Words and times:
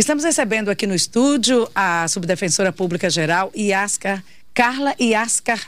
Estamos 0.00 0.24
recebendo 0.24 0.70
aqui 0.70 0.86
no 0.86 0.94
estúdio 0.94 1.70
a 1.74 2.08
subdefensora 2.08 2.72
pública 2.72 3.10
geral 3.10 3.52
Iascar, 3.54 4.24
Carla 4.54 4.94
Iascar. 4.98 5.60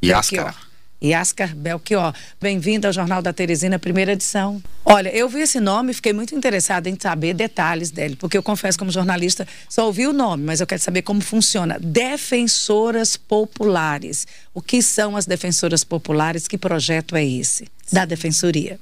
Iascar. 0.00 0.54
Iascar 1.02 1.52
Belchior. 1.52 2.14
Bem-vinda 2.40 2.86
ao 2.86 2.92
Jornal 2.92 3.20
da 3.20 3.32
Teresina, 3.32 3.76
primeira 3.76 4.12
edição. 4.12 4.62
Olha, 4.84 5.08
eu 5.08 5.28
vi 5.28 5.40
esse 5.40 5.58
nome 5.58 5.90
e 5.90 5.94
fiquei 5.94 6.12
muito 6.12 6.32
interessada 6.32 6.88
em 6.88 6.96
saber 6.96 7.34
detalhes 7.34 7.90
dele, 7.90 8.14
porque 8.14 8.38
eu 8.38 8.42
confesso, 8.42 8.78
como 8.78 8.92
jornalista, 8.92 9.44
só 9.68 9.86
ouvi 9.86 10.06
o 10.06 10.12
nome, 10.12 10.44
mas 10.44 10.60
eu 10.60 10.66
quero 10.68 10.80
saber 10.80 11.02
como 11.02 11.20
funciona. 11.20 11.76
Defensoras 11.80 13.16
Populares. 13.16 14.28
O 14.54 14.62
que 14.62 14.80
são 14.80 15.16
as 15.16 15.26
Defensoras 15.26 15.82
Populares? 15.82 16.46
Que 16.46 16.56
projeto 16.56 17.16
é 17.16 17.26
esse 17.26 17.66
da 17.90 18.04
Defensoria? 18.04 18.78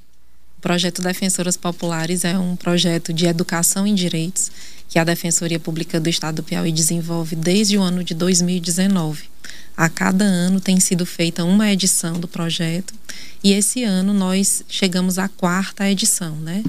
Projeto 0.65 1.03
Defensoras 1.03 1.59
Populares 1.59 2.25
é 2.25 2.39
um 2.39 2.57
projeto 2.57 3.13
de 3.13 3.27
educação 3.27 3.87
em 3.87 3.95
direitos 3.95 4.51
que 4.89 4.99
a 4.99 5.05
Defensoria 5.05 5.61
Pública 5.61 6.01
do 6.01 6.09
Estado 6.09 6.37
do 6.37 6.43
Piauí 6.43 6.73
desenvolve 6.73 7.37
desde 7.37 7.77
o 7.77 7.83
ano 7.83 8.03
de 8.03 8.15
2019. 8.15 9.25
A 9.77 9.91
cada 9.91 10.25
ano 10.25 10.63
tem 10.63 10.81
sido 10.81 11.05
feita 11.05 11.45
uma 11.45 11.71
edição 11.71 12.19
do 12.19 12.27
projeto 12.27 12.95
e 13.43 13.53
esse 13.53 13.85
ano 13.85 14.15
nós 14.15 14.65
chegamos 14.67 15.19
à 15.19 15.29
quarta 15.29 15.87
edição, 15.91 16.35
né? 16.37 16.65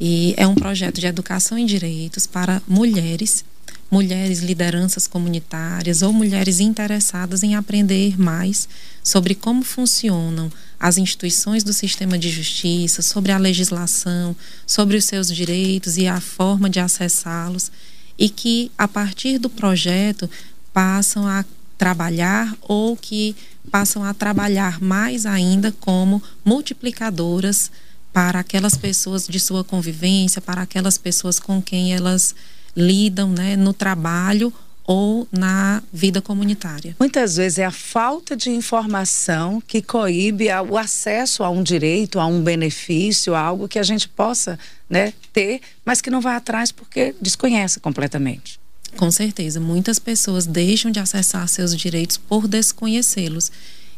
E 0.00 0.34
é 0.36 0.44
um 0.44 0.56
projeto 0.56 0.98
de 0.98 1.06
educação 1.06 1.56
em 1.56 1.66
direitos 1.66 2.26
para 2.26 2.60
mulheres, 2.66 3.44
mulheres 3.88 4.40
lideranças 4.40 5.06
comunitárias 5.06 6.02
ou 6.02 6.12
mulheres 6.12 6.58
interessadas 6.58 7.44
em 7.44 7.54
aprender 7.54 8.20
mais 8.20 8.68
sobre 9.04 9.36
como 9.36 9.62
funcionam 9.62 10.50
as 10.80 10.96
instituições 10.96 11.62
do 11.62 11.74
sistema 11.74 12.18
de 12.18 12.30
justiça, 12.30 13.02
sobre 13.02 13.30
a 13.30 13.36
legislação, 13.38 14.34
sobre 14.66 14.96
os 14.96 15.04
seus 15.04 15.28
direitos 15.28 15.98
e 15.98 16.08
a 16.08 16.20
forma 16.20 16.70
de 16.70 16.80
acessá-los, 16.80 17.70
e 18.18 18.30
que, 18.30 18.72
a 18.78 18.88
partir 18.88 19.38
do 19.38 19.50
projeto, 19.50 20.28
passam 20.72 21.26
a 21.26 21.44
trabalhar 21.76 22.56
ou 22.62 22.96
que 22.96 23.36
passam 23.70 24.02
a 24.02 24.14
trabalhar 24.14 24.80
mais 24.80 25.26
ainda 25.26 25.70
como 25.80 26.22
multiplicadoras 26.44 27.70
para 28.12 28.40
aquelas 28.40 28.76
pessoas 28.76 29.26
de 29.26 29.38
sua 29.38 29.62
convivência, 29.62 30.40
para 30.40 30.62
aquelas 30.62 30.96
pessoas 30.98 31.38
com 31.38 31.60
quem 31.60 31.94
elas 31.94 32.34
lidam 32.74 33.30
né, 33.30 33.56
no 33.56 33.72
trabalho 33.72 34.52
ou 34.92 35.28
na 35.30 35.84
vida 35.92 36.20
comunitária. 36.20 36.96
Muitas 36.98 37.36
vezes 37.36 37.60
é 37.60 37.64
a 37.64 37.70
falta 37.70 38.36
de 38.36 38.50
informação 38.50 39.62
que 39.64 39.80
coíbe 39.80 40.48
o 40.68 40.76
acesso 40.76 41.44
a 41.44 41.48
um 41.48 41.62
direito, 41.62 42.18
a 42.18 42.26
um 42.26 42.42
benefício, 42.42 43.32
a 43.32 43.40
algo 43.40 43.68
que 43.68 43.78
a 43.78 43.84
gente 43.84 44.08
possa 44.08 44.58
né, 44.88 45.12
ter, 45.32 45.60
mas 45.84 46.00
que 46.00 46.10
não 46.10 46.20
vai 46.20 46.34
atrás 46.34 46.72
porque 46.72 47.14
desconhece 47.22 47.78
completamente. 47.78 48.58
Com 48.96 49.12
certeza, 49.12 49.60
muitas 49.60 50.00
pessoas 50.00 50.44
deixam 50.44 50.90
de 50.90 50.98
acessar 50.98 51.46
seus 51.46 51.76
direitos 51.76 52.16
por 52.16 52.48
desconhecê-los. 52.48 53.52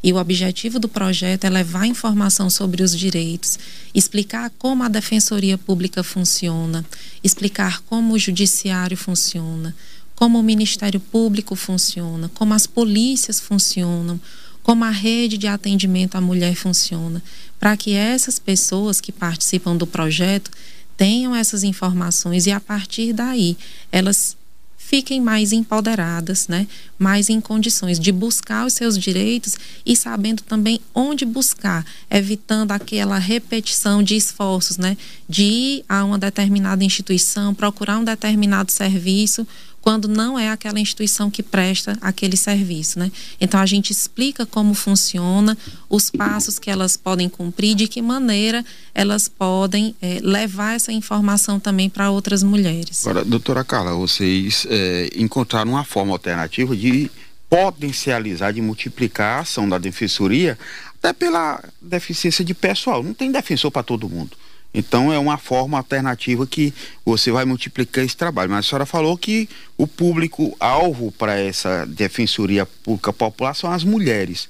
E 0.05 0.13
o 0.13 0.17
objetivo 0.17 0.79
do 0.79 0.91
projeto 0.91 1.45
é 1.45 1.49
levar 1.49 1.87
informação 1.87 2.51
sobre 2.51 2.83
os 2.83 2.95
direitos, 2.95 3.59
explicar 3.95 4.51
como 4.59 4.83
a 4.83 4.89
defensoria 4.89 5.57
pública 5.57 6.03
funciona, 6.03 6.85
explicar 7.25 7.81
como 7.83 8.13
o 8.13 8.19
judiciário 8.19 8.97
funciona, 8.97 9.75
como 10.23 10.39
o 10.39 10.43
Ministério 10.45 11.01
Público 11.01 11.57
funciona, 11.57 12.31
como 12.33 12.55
as 12.55 12.65
polícias 12.65 13.41
funcionam, 13.41 14.21
como 14.63 14.85
a 14.85 14.91
rede 14.91 15.37
de 15.37 15.49
atendimento 15.49 16.15
à 16.15 16.21
mulher 16.21 16.55
funciona, 16.55 17.21
para 17.59 17.77
que 17.77 17.95
essas 17.95 18.39
pessoas 18.39 19.01
que 19.01 19.11
participam 19.11 19.77
do 19.77 19.85
projeto 19.85 20.49
tenham 20.97 21.35
essas 21.35 21.65
informações 21.65 22.47
e 22.47 22.53
a 22.53 22.61
partir 22.61 23.13
daí 23.13 23.57
elas 23.91 24.37
fiquem 24.77 25.21
mais 25.21 25.53
empoderadas, 25.53 26.47
né? 26.47 26.69
mais 26.97 27.29
em 27.29 27.41
condições 27.41 27.99
de 27.99 28.13
buscar 28.13 28.67
os 28.67 28.75
seus 28.75 28.97
direitos 28.97 29.57
e 29.85 29.97
sabendo 29.97 30.43
também 30.43 30.81
onde 30.95 31.25
buscar, 31.25 31.85
evitando 32.09 32.71
aquela 32.71 33.19
repetição 33.19 34.03
de 34.03 34.15
esforços, 34.15 34.77
né? 34.77 34.97
de 35.29 35.43
ir 35.43 35.85
a 35.89 36.05
uma 36.05 36.19
determinada 36.19 36.85
instituição, 36.85 37.55
procurar 37.55 37.99
um 37.99 38.05
determinado 38.05 38.71
serviço 38.71 39.45
quando 39.83 40.09
não 40.09 40.39
é 40.39 40.49
aquela 40.49 40.79
instituição 40.79 41.31
que 41.31 41.43
presta 41.43 41.99
aquele 42.01 42.37
serviço, 42.37 43.01
né? 43.01 43.11
Então 43.41 43.61
a 43.61 43.67
gente 43.67 43.91
explica 43.91 44.47
como 44.47 44.73
funciona, 44.73 45.59
os 45.91 46.09
passos 46.09 46.59
que 46.59 46.71
elas 46.71 46.97
podem 46.97 47.29
cumprir, 47.29 47.75
de 47.75 47.89
que 47.89 48.01
maneira 48.01 48.65
elas 48.95 49.29
podem 49.29 49.95
é, 50.01 50.21
levar 50.23 50.77
essa 50.77 50.93
informação 50.93 51.59
também 51.59 51.91
para 51.91 52.11
outras 52.11 52.43
mulheres. 52.45 53.05
Agora, 53.07 53.25
doutora 53.25 53.65
Carla, 53.65 53.93
vocês 53.95 54.65
é, 54.71 55.11
encontraram 55.17 55.73
uma 55.73 55.85
forma 55.85 56.13
alternativa 56.13 56.77
de 56.77 57.11
potencializar, 57.51 58.53
de 58.53 58.63
multiplicar 58.63 59.39
a 59.39 59.41
ação 59.41 59.69
da 59.69 59.79
defensoria, 59.79 60.57
até 60.99 61.13
pela 61.13 61.63
deficiência 61.81 62.45
de 62.45 62.55
pessoal. 62.55 63.03
Não 63.03 63.13
tem 63.13 63.33
defensor 63.33 63.71
para 63.71 63.83
todo 63.83 64.09
mundo. 64.09 64.37
Então 64.75 65.13
é 65.13 65.19
uma 65.19 65.37
forma 65.37 65.77
alternativa 65.77 66.47
que 66.47 66.73
você 67.05 67.31
vai 67.31 67.45
multiplicar 67.45 68.05
esse 68.05 68.17
trabalho. 68.17 68.51
Mas 68.51 68.67
a 68.67 68.69
senhora 68.69 68.87
falou 68.87 69.17
que 69.19 69.49
o 69.77 69.87
público-alvo 69.87 71.13
para 71.13 71.39
essa 71.39 71.85
defensoria 71.87 72.65
pública 72.65 73.13
popular 73.13 73.55
são 73.55 73.71
as 73.71 73.85
mulheres. 73.85 74.49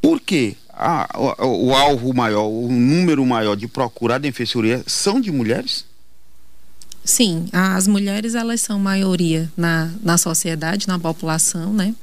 Por 0.00 0.20
quê? 0.20 0.56
Ah, 0.72 1.08
o, 1.38 1.68
o, 1.68 1.74
alvo 1.74 2.14
maior, 2.14 2.46
o 2.46 2.68
número 2.70 3.26
maior 3.26 3.56
de 3.56 3.66
procurar 3.66 4.18
defensoria 4.18 4.82
são 4.86 5.20
de 5.20 5.30
mulheres? 5.30 5.84
Sim, 7.04 7.48
as 7.52 7.86
mulheres 7.86 8.34
elas 8.34 8.60
são 8.60 8.78
maioria 8.78 9.50
na, 9.56 9.92
na 10.02 10.16
sociedade, 10.16 10.86
na 10.86 10.98
população, 10.98 11.72
né? 11.72 11.94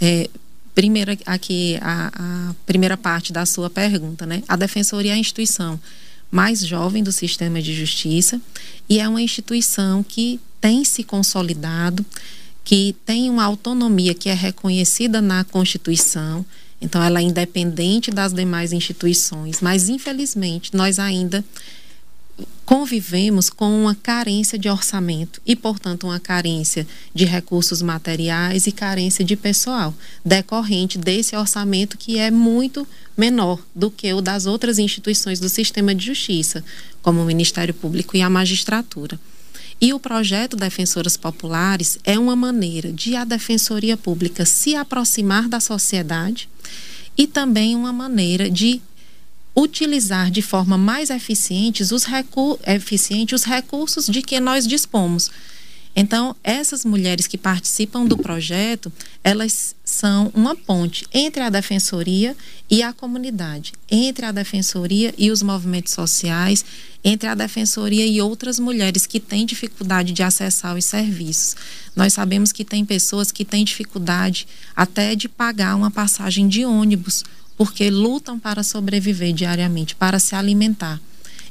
É, 0.00 0.28
primeiro 0.74 1.16
aqui 1.24 1.78
a, 1.80 2.10
a 2.14 2.54
primeira 2.66 2.96
parte 2.96 3.32
da 3.32 3.46
sua 3.46 3.70
pergunta, 3.70 4.26
né? 4.26 4.42
A 4.48 4.56
defensoria 4.56 5.12
é 5.12 5.14
a 5.14 5.18
instituição 5.18 5.80
mais 6.30 6.64
jovem 6.64 7.02
do 7.02 7.12
sistema 7.12 7.60
de 7.60 7.74
justiça 7.74 8.40
e 8.88 9.00
é 9.00 9.08
uma 9.08 9.20
instituição 9.20 10.02
que 10.02 10.40
tem 10.60 10.84
se 10.84 11.02
consolidado, 11.02 12.04
que 12.62 12.94
tem 13.04 13.28
uma 13.30 13.44
autonomia 13.44 14.14
que 14.14 14.28
é 14.28 14.34
reconhecida 14.34 15.20
na 15.20 15.42
Constituição. 15.44 16.44
Então, 16.80 17.02
ela 17.02 17.20
é 17.20 17.22
independente 17.22 18.10
das 18.10 18.32
demais 18.32 18.72
instituições, 18.72 19.60
mas 19.60 19.88
infelizmente 19.88 20.74
nós 20.74 20.98
ainda 20.98 21.44
convivemos 22.64 23.50
com 23.50 23.82
uma 23.82 23.94
carência 23.94 24.58
de 24.58 24.68
orçamento 24.68 25.42
e, 25.44 25.56
portanto, 25.56 26.04
uma 26.04 26.20
carência 26.20 26.86
de 27.12 27.24
recursos 27.24 27.82
materiais 27.82 28.66
e 28.66 28.72
carência 28.72 29.24
de 29.24 29.36
pessoal, 29.36 29.92
decorrente 30.24 30.96
desse 30.96 31.34
orçamento 31.34 31.98
que 31.98 32.18
é 32.18 32.30
muito 32.30 32.86
menor 33.16 33.60
do 33.74 33.90
que 33.90 34.12
o 34.12 34.20
das 34.20 34.46
outras 34.46 34.78
instituições 34.78 35.40
do 35.40 35.48
sistema 35.48 35.94
de 35.94 36.06
justiça, 36.06 36.64
como 37.02 37.20
o 37.20 37.26
Ministério 37.26 37.74
Público 37.74 38.16
e 38.16 38.22
a 38.22 38.30
magistratura. 38.30 39.18
E 39.80 39.94
o 39.94 39.98
projeto 39.98 40.56
Defensoras 40.56 41.16
Populares 41.16 41.98
é 42.04 42.18
uma 42.18 42.36
maneira 42.36 42.92
de 42.92 43.16
a 43.16 43.24
Defensoria 43.24 43.96
Pública 43.96 44.44
se 44.44 44.76
aproximar 44.76 45.48
da 45.48 45.58
sociedade 45.58 46.48
e 47.16 47.26
também 47.26 47.74
uma 47.74 47.92
maneira 47.92 48.50
de 48.50 48.80
utilizar 49.60 50.30
de 50.30 50.42
forma 50.42 50.78
mais 50.78 51.10
eficiente 51.10 51.82
os, 51.82 52.04
recu 52.04 52.58
eficiente 52.66 53.34
os 53.34 53.44
recursos 53.44 54.06
de 54.06 54.22
que 54.22 54.40
nós 54.40 54.66
dispomos. 54.66 55.30
Então, 55.94 56.36
essas 56.44 56.84
mulheres 56.84 57.26
que 57.26 57.36
participam 57.36 58.06
do 58.06 58.16
projeto, 58.16 58.92
elas 59.24 59.74
são 59.84 60.30
uma 60.32 60.54
ponte 60.54 61.04
entre 61.12 61.42
a 61.42 61.50
defensoria 61.50 62.36
e 62.70 62.80
a 62.80 62.92
comunidade, 62.92 63.72
entre 63.90 64.24
a 64.24 64.30
defensoria 64.30 65.12
e 65.18 65.32
os 65.32 65.42
movimentos 65.42 65.92
sociais, 65.92 66.64
entre 67.02 67.28
a 67.28 67.34
defensoria 67.34 68.06
e 68.06 68.20
outras 68.20 68.60
mulheres 68.60 69.04
que 69.04 69.18
têm 69.18 69.44
dificuldade 69.44 70.12
de 70.12 70.22
acessar 70.22 70.76
os 70.76 70.84
serviços. 70.84 71.56
Nós 71.96 72.12
sabemos 72.12 72.52
que 72.52 72.64
tem 72.64 72.84
pessoas 72.84 73.32
que 73.32 73.44
têm 73.44 73.64
dificuldade 73.64 74.46
até 74.76 75.16
de 75.16 75.28
pagar 75.28 75.74
uma 75.74 75.90
passagem 75.90 76.46
de 76.46 76.64
ônibus 76.64 77.24
porque 77.60 77.90
lutam 77.90 78.38
para 78.38 78.62
sobreviver 78.62 79.34
diariamente, 79.34 79.94
para 79.94 80.18
se 80.18 80.34
alimentar. 80.34 80.98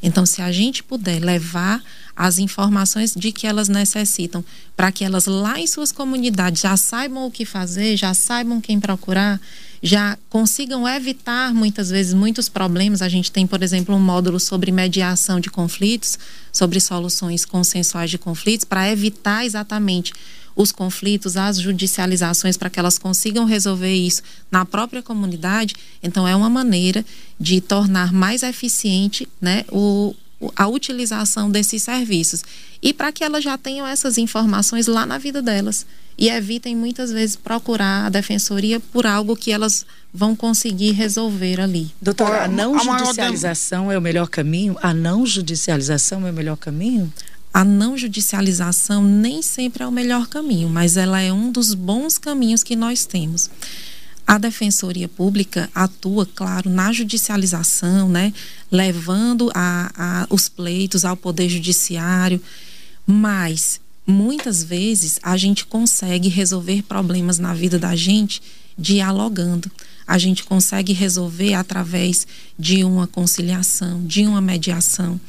Então, 0.02 0.26
se 0.26 0.42
a 0.42 0.52
gente 0.52 0.82
puder 0.82 1.20
levar 1.20 1.84
as 2.16 2.40
informações 2.40 3.14
de 3.16 3.32
que 3.32 3.46
elas 3.46 3.70
necessitam, 3.70 4.44
para 4.76 4.92
que 4.92 5.06
elas 5.06 5.28
lá 5.28 5.60
em 5.60 5.68
suas 5.68 5.92
comunidades 5.92 6.64
já 6.64 6.76
saibam 6.76 7.28
o 7.28 7.32
que 7.32 7.46
fazer, 7.46 7.96
já 7.96 8.16
saibam 8.16 8.60
quem 8.60 8.80
procurar, 8.80 9.40
já 9.84 10.18
consigam 10.32 10.88
evitar 10.88 11.54
muitas 11.54 11.92
vezes 11.92 12.16
muitos 12.16 12.50
problemas. 12.50 13.04
A 13.04 13.08
gente 13.08 13.32
tem, 13.32 13.46
por 13.46 13.62
exemplo, 13.62 13.94
um 13.94 14.00
módulo 14.00 14.40
sobre 14.40 14.72
mediação 14.72 15.40
de 15.40 15.52
conflitos, 15.52 16.18
sobre 16.52 16.80
soluções 16.80 17.46
consensuais 17.46 18.10
de 18.10 18.18
conflitos, 18.18 18.66
para 18.66 18.90
evitar 18.90 19.46
exatamente 19.46 20.12
os 20.60 20.74
conflitos, 20.74 21.38
as 21.38 21.58
judicializações, 21.58 22.58
para 22.58 22.70
que 22.70 22.78
elas 22.78 22.98
consigam 22.98 23.46
resolver 23.46 23.96
isso 23.96 24.22
na 24.52 24.66
própria 24.66 25.02
comunidade, 25.02 25.74
então 26.04 26.28
é 26.28 26.36
uma 26.36 26.50
maneira 26.50 27.06
de 27.40 27.62
tornar 27.62 28.12
mais 28.12 28.44
eficiente 28.44 29.26
né, 29.40 29.64
o, 29.72 30.14
a 30.58 30.68
utilização 30.68 31.50
desses 31.50 31.82
serviços 31.84 32.44
e 32.82 32.94
para 32.94 33.10
que 33.10 33.24
elas 33.24 33.42
já 33.42 33.58
tenham 33.58 33.88
essas 33.88 34.18
informações 34.18 34.86
lá 34.86 35.06
na 35.06 35.18
vida 35.18 35.42
delas 35.42 35.86
e 36.18 36.28
evitem 36.28 36.76
muitas 36.76 37.10
vezes 37.10 37.38
procurar 37.38 38.08
a 38.08 38.10
defensoria 38.10 38.82
por 38.82 39.08
algo 39.08 39.38
que 39.38 39.54
elas 39.54 39.86
vão 40.14 40.36
conseguir 40.36 40.92
resolver 40.92 41.62
ali. 41.62 41.90
Doutora, 42.02 42.44
a 42.44 42.48
não 42.50 42.76
a 42.76 42.84
judicialização 42.84 43.90
é 43.90 43.98
o 43.98 44.02
melhor 44.02 44.28
caminho? 44.28 44.76
A 44.82 44.94
não 44.94 45.26
judicialização 45.26 46.28
é 46.28 46.32
o 46.32 46.34
melhor 46.34 46.58
caminho? 46.58 47.14
A 47.54 47.64
não 47.66 47.98
judicialização 47.98 49.04
nem 49.04 49.42
sempre 49.42 49.84
é 49.84 49.88
o 49.88 49.92
melhor 49.92 50.28
caminho, 50.28 50.70
mas 50.70 50.98
ela 50.98 51.20
é 51.20 51.34
um 51.34 51.52
dos 51.52 51.74
bons 51.74 52.18
caminhos 52.18 52.64
que 52.64 52.76
nós 52.76 53.06
temos. 53.06 53.50
A 54.26 54.38
Defensoria 54.38 55.08
Pública 55.08 55.68
atua, 55.74 56.24
claro, 56.24 56.70
na 56.70 56.94
judicialização, 56.94 58.08
né, 58.08 58.32
levando 58.72 59.50
a, 59.56 59.92
a, 59.96 60.28
os 60.30 60.48
pleitos 60.48 61.04
ao 61.04 61.18
Poder 61.18 61.50
Judiciário, 61.50 62.40
mas 63.08 63.82
muitas 64.06 64.64
vezes 64.64 65.20
a 65.24 65.36
gente 65.36 65.66
consegue 65.66 66.30
resolver 66.30 66.84
problemas 66.84 67.40
na 67.40 67.56
vida 67.56 67.80
da 67.80 67.96
gente 67.96 68.40
dialogando. 68.78 69.72
A 70.06 70.20
gente 70.20 70.44
consegue 70.44 70.94
resolver 70.94 71.56
através 71.56 72.28
de 72.58 72.84
uma 72.84 73.08
conciliação, 73.08 74.06
de 74.06 74.28
uma 74.28 74.42
mediação. 74.42 75.20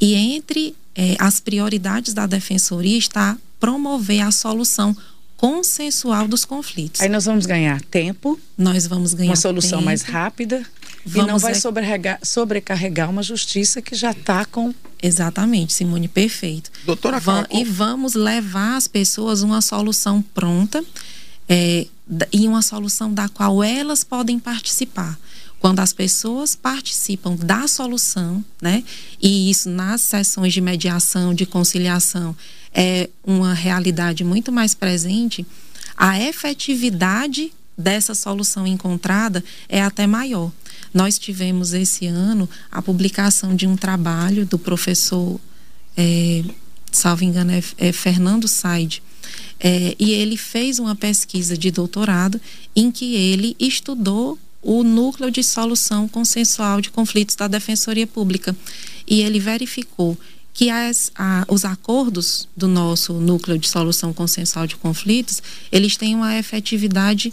E 0.00 0.14
entre 0.14 0.74
eh, 0.94 1.16
as 1.18 1.40
prioridades 1.40 2.14
da 2.14 2.26
Defensoria 2.26 2.98
está 2.98 3.36
promover 3.58 4.20
a 4.20 4.30
solução 4.30 4.96
consensual 5.36 6.28
dos 6.28 6.44
conflitos. 6.44 7.00
Aí 7.00 7.08
nós 7.08 7.24
vamos 7.24 7.46
ganhar 7.46 7.80
tempo. 7.82 8.38
Nós 8.56 8.86
vamos 8.86 9.14
ganhar 9.14 9.30
uma 9.30 9.36
solução 9.36 9.78
tempo, 9.78 9.84
mais 9.84 10.02
rápida. 10.02 10.64
Vamos 11.04 11.28
e 11.28 11.32
não 11.32 11.38
vai 11.38 11.54
sobrecarregar, 11.54 12.18
sobrecarregar 12.22 13.10
uma 13.10 13.22
justiça 13.22 13.82
que 13.82 13.94
já 13.94 14.12
está 14.12 14.44
com. 14.44 14.74
Exatamente, 15.02 15.74
Simone, 15.74 16.08
perfeito. 16.08 16.70
Doutora 16.84 17.20
Va 17.20 17.46
E 17.50 17.62
vamos 17.62 18.14
levar 18.14 18.76
as 18.76 18.88
pessoas 18.88 19.42
uma 19.42 19.60
solução 19.60 20.22
pronta 20.22 20.82
é, 21.46 21.86
e 22.32 22.48
uma 22.48 22.62
solução 22.62 23.12
da 23.12 23.28
qual 23.28 23.62
elas 23.62 24.02
podem 24.02 24.38
participar. 24.38 25.18
Quando 25.64 25.80
as 25.80 25.94
pessoas 25.94 26.54
participam 26.54 27.36
da 27.36 27.66
solução, 27.66 28.44
né? 28.60 28.84
E 29.18 29.48
isso 29.48 29.70
nas 29.70 30.02
sessões 30.02 30.52
de 30.52 30.60
mediação, 30.60 31.32
de 31.32 31.46
conciliação, 31.46 32.36
é 32.70 33.08
uma 33.24 33.54
realidade 33.54 34.22
muito 34.24 34.52
mais 34.52 34.74
presente, 34.74 35.46
a 35.96 36.20
efetividade 36.20 37.50
dessa 37.78 38.14
solução 38.14 38.66
encontrada 38.66 39.42
é 39.66 39.80
até 39.80 40.06
maior. 40.06 40.52
Nós 40.92 41.18
tivemos 41.18 41.72
esse 41.72 42.06
ano 42.06 42.46
a 42.70 42.82
publicação 42.82 43.56
de 43.56 43.66
um 43.66 43.74
trabalho 43.74 44.44
do 44.44 44.58
professor, 44.58 45.40
é, 45.96 46.44
salvo 46.92 47.24
engano, 47.24 47.52
é, 47.52 47.62
é 47.78 47.90
Fernando 47.90 48.46
Said. 48.46 49.02
É, 49.58 49.96
e 49.98 50.12
ele 50.12 50.36
fez 50.36 50.78
uma 50.78 50.94
pesquisa 50.94 51.56
de 51.56 51.70
doutorado 51.70 52.38
em 52.76 52.90
que 52.90 53.14
ele 53.14 53.56
estudou 53.58 54.38
o 54.64 54.82
núcleo 54.82 55.30
de 55.30 55.44
solução 55.44 56.08
consensual 56.08 56.80
de 56.80 56.90
conflitos 56.90 57.36
da 57.36 57.46
Defensoria 57.46 58.06
Pública. 58.06 58.56
E 59.06 59.20
ele 59.20 59.38
verificou 59.38 60.18
que 60.54 60.70
as, 60.70 61.12
a, 61.14 61.44
os 61.48 61.64
acordos 61.64 62.48
do 62.56 62.66
nosso 62.66 63.12
núcleo 63.14 63.58
de 63.58 63.68
solução 63.68 64.12
consensual 64.12 64.66
de 64.66 64.76
conflitos, 64.76 65.42
eles 65.70 65.96
têm 65.96 66.14
uma 66.14 66.36
efetividade 66.38 67.32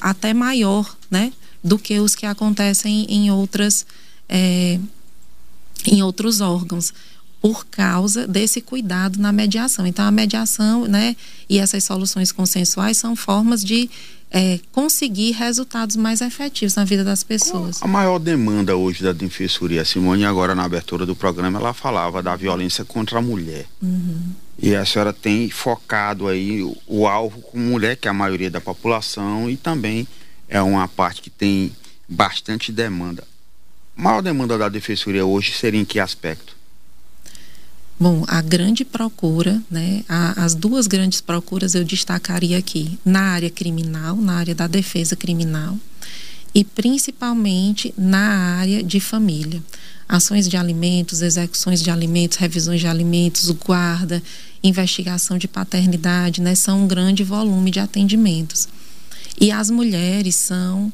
até 0.00 0.32
maior, 0.32 0.96
né, 1.10 1.32
do 1.62 1.78
que 1.78 1.98
os 1.98 2.14
que 2.14 2.26
acontecem 2.26 3.06
em 3.08 3.30
outras 3.30 3.86
é, 4.28 4.78
em 5.86 6.02
outros 6.02 6.40
órgãos 6.40 6.92
por 7.40 7.66
causa 7.66 8.26
desse 8.26 8.62
cuidado 8.62 9.18
na 9.18 9.30
mediação. 9.30 9.86
Então, 9.86 10.06
a 10.06 10.10
mediação 10.10 10.86
né, 10.86 11.14
e 11.48 11.58
essas 11.58 11.84
soluções 11.84 12.32
consensuais 12.32 12.96
são 12.96 13.14
formas 13.14 13.62
de 13.62 13.90
é, 14.34 14.58
conseguir 14.72 15.30
resultados 15.30 15.94
mais 15.94 16.20
efetivos 16.20 16.74
na 16.74 16.84
vida 16.84 17.04
das 17.04 17.22
pessoas. 17.22 17.80
A 17.80 17.86
maior 17.86 18.18
demanda 18.18 18.76
hoje 18.76 19.04
da 19.04 19.12
Defensoria, 19.12 19.84
Simone, 19.84 20.24
agora 20.24 20.56
na 20.56 20.64
abertura 20.64 21.06
do 21.06 21.14
programa, 21.14 21.60
ela 21.60 21.72
falava 21.72 22.20
da 22.20 22.34
violência 22.34 22.84
contra 22.84 23.20
a 23.20 23.22
mulher. 23.22 23.64
Uhum. 23.80 24.32
E 24.58 24.74
a 24.74 24.84
senhora 24.84 25.12
tem 25.12 25.48
focado 25.50 26.26
aí 26.26 26.60
o, 26.64 26.76
o 26.84 27.06
alvo 27.06 27.40
com 27.42 27.58
mulher, 27.58 27.96
que 27.96 28.08
é 28.08 28.10
a 28.10 28.14
maioria 28.14 28.50
da 28.50 28.60
população, 28.60 29.48
e 29.48 29.56
também 29.56 30.06
é 30.48 30.60
uma 30.60 30.88
parte 30.88 31.22
que 31.22 31.30
tem 31.30 31.70
bastante 32.08 32.72
demanda. 32.72 33.22
A 33.96 34.02
maior 34.02 34.20
demanda 34.20 34.58
da 34.58 34.68
Defensoria 34.68 35.24
hoje 35.24 35.52
seria 35.52 35.80
em 35.80 35.84
que 35.84 36.00
aspecto? 36.00 36.56
Bom, 37.98 38.24
a 38.26 38.42
grande 38.42 38.84
procura, 38.84 39.62
né, 39.70 40.02
a, 40.08 40.44
as 40.44 40.54
duas 40.54 40.88
grandes 40.88 41.20
procuras 41.20 41.74
eu 41.74 41.84
destacaria 41.84 42.58
aqui, 42.58 42.98
na 43.04 43.20
área 43.20 43.48
criminal, 43.50 44.16
na 44.16 44.34
área 44.34 44.54
da 44.54 44.66
defesa 44.66 45.14
criminal 45.14 45.78
e 46.52 46.64
principalmente 46.64 47.94
na 47.96 48.56
área 48.58 48.82
de 48.82 48.98
família. 48.98 49.62
Ações 50.08 50.48
de 50.48 50.56
alimentos, 50.56 51.22
execuções 51.22 51.82
de 51.82 51.90
alimentos, 51.90 52.36
revisões 52.36 52.80
de 52.80 52.86
alimentos, 52.86 53.48
guarda, 53.50 54.22
investigação 54.62 55.38
de 55.38 55.46
paternidade, 55.46 56.40
né, 56.40 56.54
são 56.54 56.84
um 56.84 56.88
grande 56.88 57.22
volume 57.22 57.70
de 57.70 57.78
atendimentos. 57.80 58.68
E 59.40 59.50
as 59.50 59.70
mulheres 59.70 60.34
são 60.34 60.92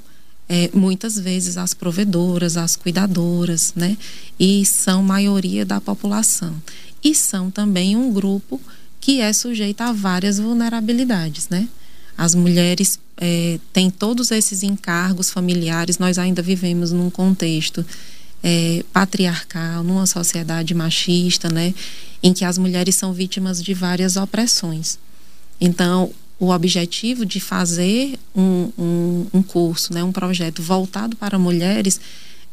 é, 0.49 0.71
muitas 0.75 1.19
vezes 1.19 1.57
as 1.57 1.73
provedoras, 1.73 2.57
as 2.57 2.75
cuidadoras, 2.75 3.73
né? 3.77 3.97
E 4.39 4.67
são 4.67 5.01
maioria 5.01 5.65
da 5.65 5.81
população 5.81 6.61
e 7.03 7.15
são 7.15 7.51
também 7.51 7.97
um 7.97 8.13
grupo 8.13 8.61
que 9.01 9.21
é 9.21 9.33
sujeito 9.33 9.81
a 9.81 9.93
várias 9.93 10.39
vulnerabilidades, 10.39 11.49
né? 11.49 11.69
As 12.17 12.35
mulheres 12.35 12.99
é, 13.17 13.59
têm 13.73 13.91
todos 13.91 14.31
esses 14.31 14.63
encargos 14.63 15.31
familiares, 15.31 15.99
nós 15.99 16.19
ainda 16.19 16.43
vivemos 16.43 16.93
num 16.93 17.09
contexto 17.09 17.85
é, 18.43 18.85
patriarcal, 18.93 19.83
numa 19.83 20.07
sociedade 20.07 20.75
machista, 20.75 21.49
né? 21.49 21.75
Em 22.23 22.33
que 22.35 22.45
as 22.45 22.59
mulheres 22.59 22.95
são 22.97 23.13
vítimas 23.13 23.63
de 23.63 23.73
várias 23.73 24.17
opressões. 24.17 24.99
Então, 25.59 26.13
o 26.39 26.51
objetivo 26.51 27.27
de 27.27 27.39
fazer 27.39 28.19
um, 28.35 28.71
um, 28.79 29.27
um 29.35 29.43
curso, 29.43 29.93
né, 29.93 30.03
um 30.03 30.11
projeto 30.11 30.63
voltado 30.63 31.15
para 31.17 31.39
mulheres 31.39 32.01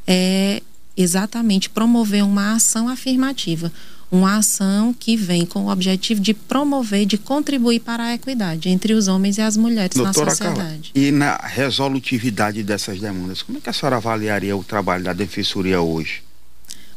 é 0.05 0.61
exatamente 0.95 1.69
promover 1.69 2.23
uma 2.23 2.55
ação 2.55 2.89
afirmativa, 2.89 3.71
uma 4.09 4.37
ação 4.37 4.93
que 4.93 5.17
vem 5.17 5.45
com 5.45 5.65
o 5.65 5.69
objetivo 5.69 6.21
de 6.21 6.33
promover, 6.33 7.05
de 7.05 7.17
contribuir 7.17 7.81
para 7.81 8.05
a 8.05 8.13
equidade 8.13 8.69
entre 8.69 8.93
os 8.93 9.07
homens 9.07 9.37
e 9.37 9.41
as 9.41 9.57
mulheres 9.57 9.95
Doutora 9.95 10.25
na 10.25 10.31
sociedade. 10.31 10.91
Carla, 10.93 11.07
e 11.07 11.11
na 11.11 11.35
resolutividade 11.37 12.63
dessas 12.63 12.99
demandas, 12.99 13.41
como 13.41 13.57
é 13.57 13.61
que 13.61 13.69
a 13.69 13.73
senhora 13.73 13.97
avaliaria 13.97 14.55
o 14.55 14.63
trabalho 14.63 15.03
da 15.03 15.13
Defensoria 15.13 15.81
hoje? 15.81 16.23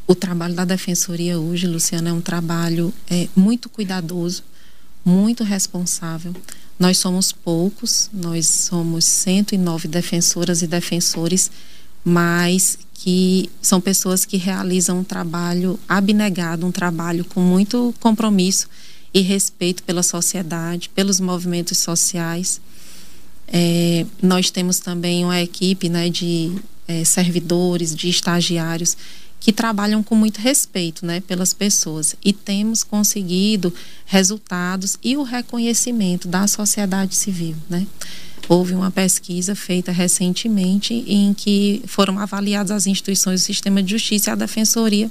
O 0.07 0.15
trabalho 0.15 0.53
da 0.53 0.65
Defensoria 0.65 1.37
hoje, 1.39 1.67
Luciana, 1.67 2.09
é 2.09 2.13
um 2.13 2.21
trabalho 2.21 2.93
é, 3.09 3.27
muito 3.35 3.69
cuidadoso, 3.69 4.43
muito 5.03 5.43
responsável. 5.43 6.33
Nós 6.79 6.97
somos 6.97 7.31
poucos, 7.31 8.09
nós 8.11 8.47
somos 8.47 9.05
109 9.05 9.87
defensoras 9.87 10.61
e 10.61 10.67
defensores, 10.67 11.51
mas 12.03 12.77
que 12.93 13.49
são 13.61 13.81
pessoas 13.81 14.25
que 14.25 14.37
realizam 14.37 14.99
um 14.99 15.03
trabalho 15.03 15.79
abnegado, 15.89 16.65
um 16.65 16.71
trabalho 16.71 17.25
com 17.25 17.41
muito 17.41 17.93
compromisso 17.99 18.67
e 19.13 19.21
respeito 19.21 19.83
pela 19.83 20.03
sociedade, 20.03 20.89
pelos 20.89 21.19
movimentos 21.19 21.79
sociais. 21.79 22.61
É, 23.47 24.05
nós 24.21 24.51
temos 24.51 24.79
também 24.79 25.25
uma 25.25 25.41
equipe 25.41 25.89
né, 25.89 26.09
de 26.09 26.55
é, 26.87 27.03
servidores, 27.03 27.95
de 27.95 28.07
estagiários 28.07 28.95
que 29.39 29.51
trabalham 29.51 30.03
com 30.03 30.13
muito 30.13 30.37
respeito 30.37 31.03
né, 31.03 31.19
pelas 31.21 31.51
pessoas 31.51 32.15
e 32.23 32.31
temos 32.31 32.83
conseguido 32.83 33.73
resultados 34.05 34.97
e 35.03 35.17
o 35.17 35.23
reconhecimento 35.23 36.27
da 36.27 36.45
sociedade 36.47 37.15
civil. 37.15 37.55
Né? 37.67 37.87
Houve 38.47 38.73
uma 38.73 38.91
pesquisa 38.91 39.55
feita 39.55 39.91
recentemente 39.91 40.93
em 41.07 41.33
que 41.33 41.81
foram 41.87 42.19
avaliadas 42.19 42.71
as 42.71 42.87
instituições 42.87 43.41
do 43.41 43.45
sistema 43.45 43.81
de 43.81 43.91
justiça 43.91 44.29
e 44.29 44.33
a 44.33 44.35
defensoria 44.35 45.09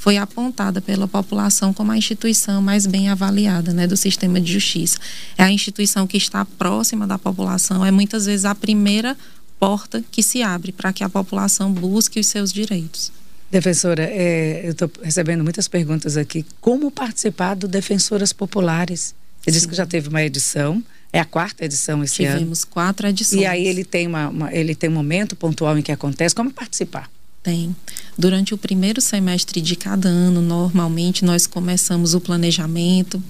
foi 0.00 0.16
apontada 0.16 0.80
pela 0.80 1.06
população 1.06 1.74
como 1.74 1.92
a 1.92 1.96
instituição 1.96 2.62
mais 2.62 2.86
bem 2.86 3.10
avaliada 3.10 3.74
né, 3.74 3.86
do 3.86 3.98
sistema 3.98 4.40
de 4.40 4.50
justiça. 4.50 4.98
É 5.36 5.42
a 5.42 5.50
instituição 5.50 6.06
que 6.06 6.16
está 6.16 6.42
próxima 6.42 7.06
da 7.06 7.18
população, 7.18 7.84
é 7.84 7.90
muitas 7.90 8.24
vezes 8.24 8.46
a 8.46 8.54
primeira 8.54 9.14
porta 9.58 10.02
que 10.10 10.22
se 10.22 10.42
abre 10.42 10.72
para 10.72 10.90
que 10.90 11.04
a 11.04 11.08
população 11.10 11.70
busque 11.70 12.18
os 12.18 12.26
seus 12.28 12.50
direitos. 12.50 13.12
Defensora, 13.50 14.04
é, 14.04 14.62
eu 14.64 14.70
estou 14.70 14.90
recebendo 15.02 15.44
muitas 15.44 15.68
perguntas 15.68 16.16
aqui. 16.16 16.46
Como 16.62 16.90
participar 16.90 17.54
do 17.54 17.68
Defensoras 17.68 18.32
Populares? 18.32 19.14
Você 19.42 19.50
disse 19.50 19.68
que 19.68 19.74
já 19.74 19.84
teve 19.84 20.08
uma 20.08 20.22
edição. 20.22 20.82
É 21.12 21.18
a 21.20 21.24
quarta 21.24 21.64
edição 21.64 22.02
esse 22.04 22.16
Tivemos 22.16 22.30
ano. 22.30 22.38
Tivemos 22.40 22.64
quatro 22.64 23.06
edições. 23.08 23.42
E 23.42 23.46
aí 23.46 23.66
ele 23.66 23.84
tem, 23.84 24.06
uma, 24.06 24.28
uma, 24.28 24.54
ele 24.54 24.74
tem 24.74 24.88
um 24.88 24.92
momento 24.92 25.34
pontual 25.34 25.76
em 25.76 25.82
que 25.82 25.90
acontece. 25.90 26.34
Como 26.34 26.50
participar? 26.52 27.10
Tem. 27.42 27.74
Durante 28.18 28.52
o 28.54 28.58
primeiro 28.58 29.00
semestre 29.00 29.60
de 29.60 29.74
cada 29.74 30.08
ano, 30.08 30.40
normalmente, 30.42 31.24
nós 31.24 31.46
começamos 31.46 32.14
o 32.14 32.20
planejamento. 32.20 33.22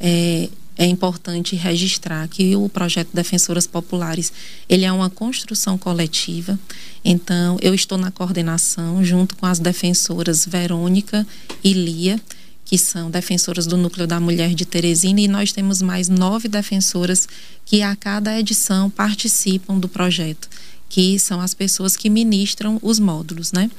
É, 0.00 0.48
é 0.76 0.86
importante 0.86 1.54
registrar 1.56 2.26
que 2.26 2.56
o 2.56 2.66
projeto 2.66 3.10
Defensoras 3.12 3.66
Populares 3.66 4.32
ele 4.66 4.86
é 4.86 4.90
uma 4.92 5.10
construção 5.10 5.76
coletiva. 5.76 6.58
Então, 7.04 7.58
eu 7.60 7.74
estou 7.74 7.98
na 7.98 8.10
coordenação 8.10 9.04
junto 9.04 9.36
com 9.36 9.44
as 9.44 9.58
defensoras 9.58 10.46
Verônica 10.46 11.26
e 11.62 11.74
Lia, 11.74 12.18
que 12.70 12.78
são 12.78 13.10
defensoras 13.10 13.66
do 13.66 13.76
Núcleo 13.76 14.06
da 14.06 14.20
Mulher 14.20 14.54
de 14.54 14.64
Teresina, 14.64 15.20
e 15.20 15.26
nós 15.26 15.50
temos 15.50 15.82
mais 15.82 16.08
nove 16.08 16.46
defensoras 16.46 17.28
que 17.64 17.82
a 17.82 17.96
cada 17.96 18.38
edição 18.38 18.88
participam 18.88 19.76
do 19.76 19.88
projeto 19.88 20.48
que 20.88 21.18
são 21.18 21.40
as 21.40 21.52
pessoas 21.52 21.96
que 21.96 22.10
ministram 22.10 22.78
os 22.82 22.98
módulos, 22.98 23.52
né? 23.52 23.70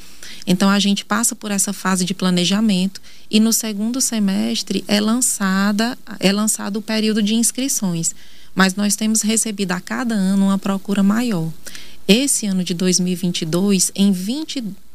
Então 0.48 0.69
a 0.69 0.79
gente 0.79 1.03
passa 1.03 1.36
por 1.36 1.51
essa 1.51 1.71
fase 1.74 2.05
de 2.05 2.13
planejamento 2.13 3.01
e 3.29 3.38
no 3.38 3.51
segundo 3.51 4.00
semestre 4.00 4.83
é 4.88 5.00
lançada 5.00 5.98
é 6.19 6.31
lançado 6.31 6.77
o 6.77 6.81
período 6.81 7.21
de 7.21 7.36
inscrições, 7.36 8.13
mas 8.53 8.75
nós 8.75 8.95
temos 8.98 9.21
recebido 9.21 9.71
a 9.71 9.79
cada 9.79 10.15
ano 10.15 10.45
uma 10.45 10.57
procura 10.57 11.01
maior. 11.01 11.50
Esse 12.07 12.45
ano 12.45 12.63
de 12.63 12.74
2022, 12.74 13.91
em 13.95 14.12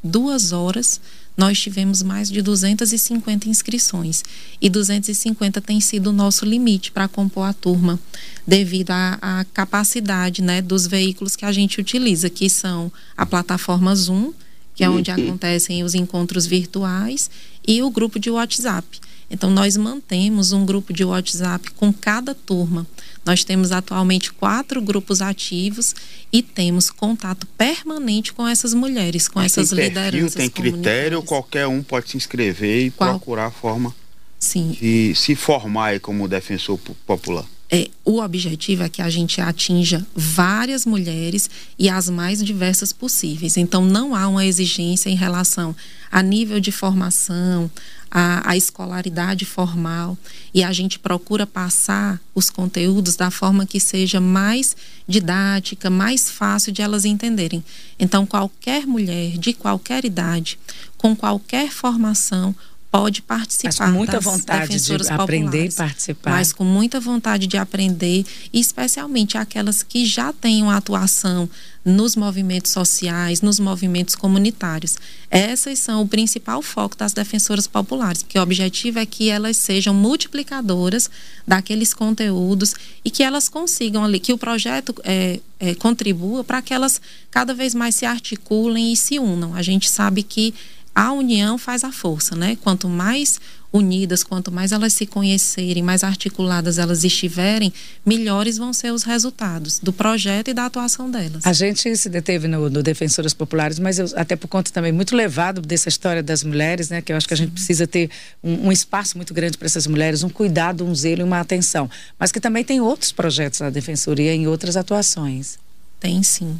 22 0.06 0.52
horas, 0.52 1.00
nós 1.36 1.60
tivemos 1.60 2.02
mais 2.02 2.30
de 2.30 2.40
250 2.40 3.48
inscrições 3.48 4.24
e 4.60 4.70
250 4.70 5.60
tem 5.60 5.80
sido 5.80 6.08
o 6.08 6.12
nosso 6.12 6.46
limite 6.46 6.90
para 6.90 7.08
compor 7.08 7.44
a 7.44 7.52
turma, 7.52 8.00
devido 8.46 8.92
à, 8.92 9.44
capacidade 9.52 10.40
né, 10.40 10.62
dos 10.62 10.86
veículos 10.86 11.36
que 11.36 11.44
a 11.44 11.52
gente 11.52 11.80
utiliza, 11.80 12.30
que 12.30 12.48
são 12.48 12.90
a 13.16 13.26
plataforma 13.26 13.94
Zoom, 13.94 14.32
que 14.74 14.84
é 14.84 14.88
onde 14.88 15.10
uhum. 15.10 15.16
acontecem 15.16 15.84
os 15.84 15.94
encontros 15.94 16.46
virtuais, 16.46 17.30
e 17.66 17.82
o 17.82 17.90
grupo 17.90 18.18
de 18.18 18.30
WhatsApp. 18.30 19.00
Então, 19.30 19.50
nós 19.50 19.76
mantemos 19.76 20.52
um 20.52 20.64
grupo 20.64 20.92
de 20.92 21.04
WhatsApp 21.04 21.70
com 21.72 21.92
cada 21.92 22.34
turma. 22.34 22.86
Nós 23.24 23.42
temos 23.42 23.72
atualmente 23.72 24.32
quatro 24.32 24.80
grupos 24.80 25.20
ativos 25.20 25.94
e 26.32 26.42
temos 26.42 26.90
contato 26.90 27.46
permanente 27.58 28.32
com 28.32 28.46
essas 28.46 28.72
mulheres, 28.72 29.26
com 29.26 29.40
Mas 29.40 29.52
essas 29.52 29.70
tem 29.70 29.78
perfil, 29.78 30.02
lideranças. 30.02 30.34
Tem 30.34 30.48
critério, 30.50 31.22
qualquer 31.22 31.66
um 31.66 31.82
pode 31.82 32.10
se 32.10 32.16
inscrever 32.16 32.86
e 32.86 32.90
Qual? 32.90 33.10
procurar 33.10 33.46
a 33.46 33.50
forma 33.50 33.94
Sim. 34.38 34.76
de 34.80 35.14
se 35.14 35.34
formar 35.34 35.98
como 35.98 36.28
defensor 36.28 36.78
popular 37.04 37.46
é, 37.70 37.88
o 38.04 38.20
objetivo 38.20 38.84
é 38.84 38.88
que 38.88 39.02
a 39.02 39.10
gente 39.10 39.40
atinja 39.40 40.06
várias 40.14 40.86
mulheres 40.86 41.50
e 41.78 41.88
as 41.88 42.08
mais 42.08 42.42
diversas 42.42 42.92
possíveis. 42.92 43.56
Então, 43.56 43.84
não 43.84 44.14
há 44.14 44.28
uma 44.28 44.46
exigência 44.46 45.10
em 45.10 45.16
relação 45.16 45.74
a 46.10 46.22
nível 46.22 46.60
de 46.60 46.72
formação, 46.72 47.70
a, 48.10 48.50
a, 48.50 48.56
escolaridade 48.56 49.44
formal 49.44 50.16
e 50.54 50.62
a 50.62 50.72
gente 50.72 50.98
procura 50.98 51.46
passar 51.46 52.20
os 52.34 52.48
conteúdos 52.48 53.16
da 53.16 53.30
forma 53.30 53.66
que 53.66 53.80
seja 53.80 54.20
mais 54.20 54.76
didática, 55.06 55.90
mais 55.90 56.30
fácil 56.30 56.72
de 56.72 56.82
elas 56.82 57.04
entenderem. 57.04 57.64
Então, 57.98 58.24
qualquer 58.24 58.86
mulher 58.86 59.36
de 59.38 59.52
qualquer 59.52 60.04
idade, 60.04 60.58
com 60.96 61.14
qualquer 61.14 61.70
formação, 61.70 62.54
pode 62.90 63.22
participar. 63.22 63.68
Mas 63.68 63.78
com 63.78 63.98
muita 63.98 64.20
vontade 64.20 64.80
de 64.80 65.12
aprender 65.12 65.66
e 65.66 65.72
participar. 65.72 66.30
Mas 66.30 66.52
com 66.52 66.64
muita 66.64 67.00
vontade 67.00 67.46
de 67.46 67.56
aprender, 67.56 68.24
e 68.52 68.60
especialmente 68.60 69.36
aquelas 69.36 69.82
que 69.82 70.06
já 70.06 70.32
têm 70.32 70.62
uma 70.62 70.76
atuação 70.76 71.48
nos 71.86 72.16
movimentos 72.16 72.72
sociais, 72.72 73.40
nos 73.40 73.60
movimentos 73.60 74.16
comunitários. 74.16 74.96
Essas 75.30 75.78
são 75.78 76.02
o 76.02 76.08
principal 76.08 76.60
foco 76.60 76.96
das 76.96 77.12
defensoras 77.12 77.68
populares, 77.68 78.24
porque 78.24 78.36
o 78.36 78.42
objetivo 78.42 78.98
é 78.98 79.06
que 79.06 79.28
elas 79.28 79.56
sejam 79.56 79.94
multiplicadoras 79.94 81.08
daqueles 81.46 81.94
conteúdos 81.94 82.74
e 83.04 83.10
que 83.10 83.22
elas 83.22 83.48
consigam 83.48 84.04
ali, 84.04 84.18
que 84.18 84.32
o 84.32 84.38
projeto 84.38 84.92
é, 85.04 85.38
é, 85.60 85.76
contribua 85.76 86.42
para 86.42 86.60
que 86.60 86.74
elas 86.74 87.00
cada 87.30 87.54
vez 87.54 87.72
mais 87.72 87.94
se 87.94 88.04
articulem 88.04 88.92
e 88.92 88.96
se 88.96 89.20
unam. 89.20 89.54
A 89.54 89.62
gente 89.62 89.88
sabe 89.88 90.24
que 90.24 90.52
a 90.96 91.12
união 91.12 91.58
faz 91.58 91.84
a 91.84 91.92
força, 91.92 92.34
né? 92.34 92.56
Quanto 92.62 92.88
mais 92.88 93.38
unidas, 93.70 94.24
quanto 94.24 94.50
mais 94.50 94.72
elas 94.72 94.94
se 94.94 95.04
conhecerem, 95.04 95.82
mais 95.82 96.02
articuladas 96.02 96.78
elas 96.78 97.04
estiverem, 97.04 97.70
melhores 98.04 98.56
vão 98.56 98.72
ser 98.72 98.90
os 98.92 99.02
resultados 99.02 99.78
do 99.78 99.92
projeto 99.92 100.48
e 100.48 100.54
da 100.54 100.64
atuação 100.64 101.10
delas. 101.10 101.44
A 101.44 101.52
gente 101.52 101.94
se 101.98 102.08
deteve 102.08 102.48
no, 102.48 102.70
no 102.70 102.82
Defensoras 102.82 103.34
Populares, 103.34 103.78
mas 103.78 103.98
eu, 103.98 104.06
até 104.16 104.36
por 104.36 104.48
conta 104.48 104.70
também 104.72 104.90
muito 104.90 105.14
levado 105.14 105.60
dessa 105.60 105.90
história 105.90 106.22
das 106.22 106.42
mulheres, 106.42 106.88
né? 106.88 107.02
Que 107.02 107.12
eu 107.12 107.16
acho 107.18 107.28
que 107.28 107.34
a 107.34 107.36
gente 107.36 107.50
precisa 107.50 107.86
ter 107.86 108.08
um, 108.42 108.68
um 108.68 108.72
espaço 108.72 109.18
muito 109.18 109.34
grande 109.34 109.58
para 109.58 109.66
essas 109.66 109.86
mulheres, 109.86 110.22
um 110.22 110.30
cuidado, 110.30 110.82
um 110.82 110.94
zelo 110.94 111.20
e 111.20 111.24
uma 111.24 111.40
atenção. 111.40 111.90
Mas 112.18 112.32
que 112.32 112.40
também 112.40 112.64
tem 112.64 112.80
outros 112.80 113.12
projetos 113.12 113.60
na 113.60 113.68
Defensoria 113.68 114.32
em 114.32 114.46
outras 114.46 114.78
atuações. 114.78 115.58
Tem 116.00 116.22
sim. 116.22 116.58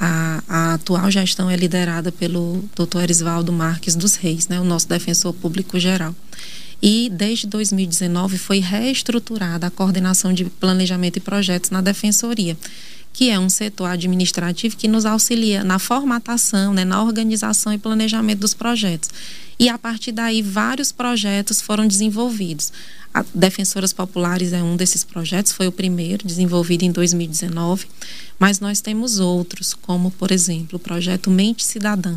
A, 0.00 0.42
a, 0.48 0.74
atual 0.74 1.10
gestão 1.10 1.50
é 1.50 1.56
liderada 1.56 2.12
pelo 2.12 2.64
Dr. 2.76 3.02
Erisvaldo 3.02 3.52
Marques 3.52 3.96
dos 3.96 4.14
Reis, 4.14 4.46
né, 4.46 4.60
o 4.60 4.64
nosso 4.64 4.88
defensor 4.88 5.32
público 5.34 5.78
geral. 5.78 6.14
E 6.80 7.10
desde 7.12 7.46
2019 7.48 8.38
foi 8.38 8.60
reestruturada 8.60 9.66
a 9.66 9.70
coordenação 9.70 10.32
de 10.32 10.44
planejamento 10.44 11.16
e 11.16 11.20
projetos 11.20 11.70
na 11.70 11.80
defensoria, 11.80 12.56
que 13.18 13.30
é 13.30 13.38
um 13.40 13.48
setor 13.48 13.86
administrativo 13.86 14.76
que 14.76 14.86
nos 14.86 15.04
auxilia 15.04 15.64
na 15.64 15.80
formatação, 15.80 16.72
né, 16.72 16.84
na 16.84 17.02
organização 17.02 17.72
e 17.72 17.76
planejamento 17.76 18.38
dos 18.38 18.54
projetos. 18.54 19.10
E 19.58 19.68
a 19.68 19.76
partir 19.76 20.12
daí 20.12 20.40
vários 20.40 20.92
projetos 20.92 21.60
foram 21.60 21.84
desenvolvidos. 21.84 22.72
A 23.12 23.24
Defensoras 23.34 23.92
Populares 23.92 24.52
é 24.52 24.62
um 24.62 24.76
desses 24.76 25.02
projetos, 25.02 25.50
foi 25.50 25.66
o 25.66 25.72
primeiro, 25.72 26.24
desenvolvido 26.24 26.84
em 26.84 26.92
2019, 26.92 27.86
mas 28.38 28.60
nós 28.60 28.80
temos 28.80 29.18
outros, 29.18 29.74
como, 29.74 30.12
por 30.12 30.30
exemplo, 30.30 30.76
o 30.76 30.78
projeto 30.78 31.28
Mente 31.28 31.64
Cidadã, 31.64 32.14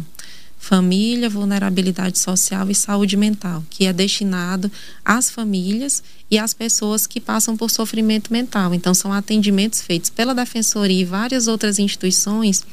Família, 0.63 1.27
Vulnerabilidade 1.27 2.19
Social 2.19 2.69
e 2.69 2.75
Saúde 2.75 3.17
Mental, 3.17 3.63
que 3.67 3.87
é 3.87 3.91
destinado 3.91 4.71
às 5.03 5.27
famílias 5.27 6.03
e 6.29 6.37
às 6.37 6.53
pessoas 6.53 7.07
que 7.07 7.19
passam 7.19 7.57
por 7.57 7.71
sofrimento 7.71 8.31
mental. 8.31 8.71
Então, 8.71 8.93
são 8.93 9.11
atendimentos 9.11 9.81
feitos 9.81 10.11
pela 10.11 10.35
Defensoria 10.35 11.01
e 11.01 11.03
várias 11.03 11.47
outras 11.47 11.79
instituições, 11.79 12.63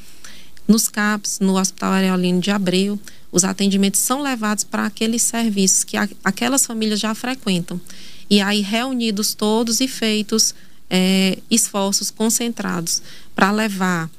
nos 0.68 0.87
CAPs, 0.87 1.40
no 1.40 1.59
Hospital 1.59 1.92
Areolino 1.92 2.42
de 2.42 2.50
Abreu, 2.50 3.00
os 3.33 3.42
atendimentos 3.42 4.00
são 4.00 4.21
levados 4.21 4.64
para 4.64 4.85
aqueles 4.85 5.23
serviços 5.23 5.83
que 5.83 5.97
aquelas 6.23 6.66
famílias 6.66 7.00
já 7.00 7.14
frequentam. 7.14 7.80
E 8.28 8.42
aí, 8.42 8.61
reunidos 8.61 9.33
todos 9.33 9.80
e 9.80 9.88
feitos 9.88 10.54
é, 10.90 11.38
esforços 11.50 12.11
concentrados 12.11 13.00
para 13.35 13.50
levar 13.50 14.11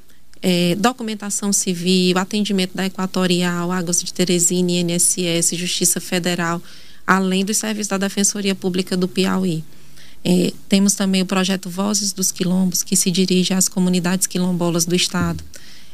é, 0.41 0.75
documentação 0.75 1.51
civil, 1.51 2.17
atendimento 2.17 2.75
da 2.75 2.85
Equatorial, 2.85 3.71
Águas 3.71 4.01
de 4.01 4.13
Teresina, 4.13 4.71
INSS, 4.71 5.51
Justiça 5.57 5.99
Federal, 5.99 6.61
além 7.05 7.43
dos 7.43 7.57
serviços 7.57 7.87
da 7.87 7.97
Defensoria 7.97 8.55
Pública 8.55 8.95
do 8.95 9.07
Piauí. 9.07 9.63
É, 10.23 10.51
temos 10.67 10.93
também 10.93 11.21
o 11.21 11.25
projeto 11.25 11.69
Vozes 11.69 12.11
dos 12.11 12.31
Quilombos, 12.31 12.83
que 12.83 12.95
se 12.95 13.09
dirige 13.09 13.53
às 13.53 13.67
comunidades 13.67 14.27
quilombolas 14.27 14.85
do 14.85 14.95
Estado 14.95 15.43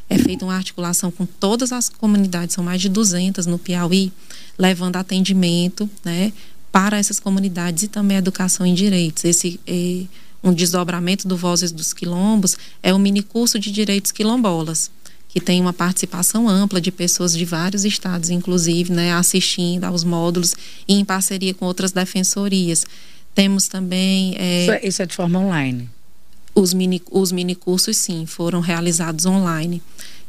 é 0.08 0.18
feita 0.18 0.44
uma 0.44 0.54
articulação 0.54 1.10
com 1.10 1.26
todas 1.26 1.72
as 1.72 1.88
comunidades, 1.88 2.54
são 2.54 2.62
mais 2.62 2.80
de 2.80 2.88
200 2.88 3.46
no 3.46 3.58
Piauí, 3.58 4.12
levando 4.56 4.96
atendimento 4.96 5.88
né, 6.04 6.32
para 6.70 6.96
essas 6.96 7.18
comunidades 7.18 7.84
e 7.84 7.88
também 7.88 8.16
educação 8.16 8.64
em 8.64 8.74
direitos. 8.74 9.24
Esse 9.24 9.58
é, 9.66 10.04
um 10.46 10.54
desdobramento 10.54 11.26
do 11.26 11.36
Vozes 11.36 11.72
dos 11.72 11.92
Quilombos 11.92 12.56
é 12.80 12.94
o 12.94 12.98
mini 12.98 13.20
curso 13.20 13.58
de 13.58 13.72
direitos 13.72 14.12
quilombolas, 14.12 14.92
que 15.28 15.40
tem 15.40 15.60
uma 15.60 15.72
participação 15.72 16.48
ampla 16.48 16.80
de 16.80 16.92
pessoas 16.92 17.36
de 17.36 17.44
vários 17.44 17.84
estados, 17.84 18.30
inclusive, 18.30 18.92
né, 18.92 19.12
assistindo 19.12 19.84
aos 19.84 20.04
módulos 20.04 20.54
e 20.86 20.94
em 20.94 21.04
parceria 21.04 21.52
com 21.52 21.66
outras 21.66 21.90
defensorias. 21.90 22.86
Temos 23.34 23.66
também. 23.66 24.36
É, 24.38 24.62
isso, 24.62 24.72
é, 24.72 24.86
isso 24.86 25.02
é 25.02 25.06
de 25.06 25.14
forma 25.16 25.40
online? 25.40 25.90
Os 26.54 26.72
mini, 26.72 27.02
os 27.10 27.32
mini 27.32 27.54
cursos, 27.54 27.96
sim, 27.96 28.24
foram 28.24 28.60
realizados 28.60 29.26
online. 29.26 29.82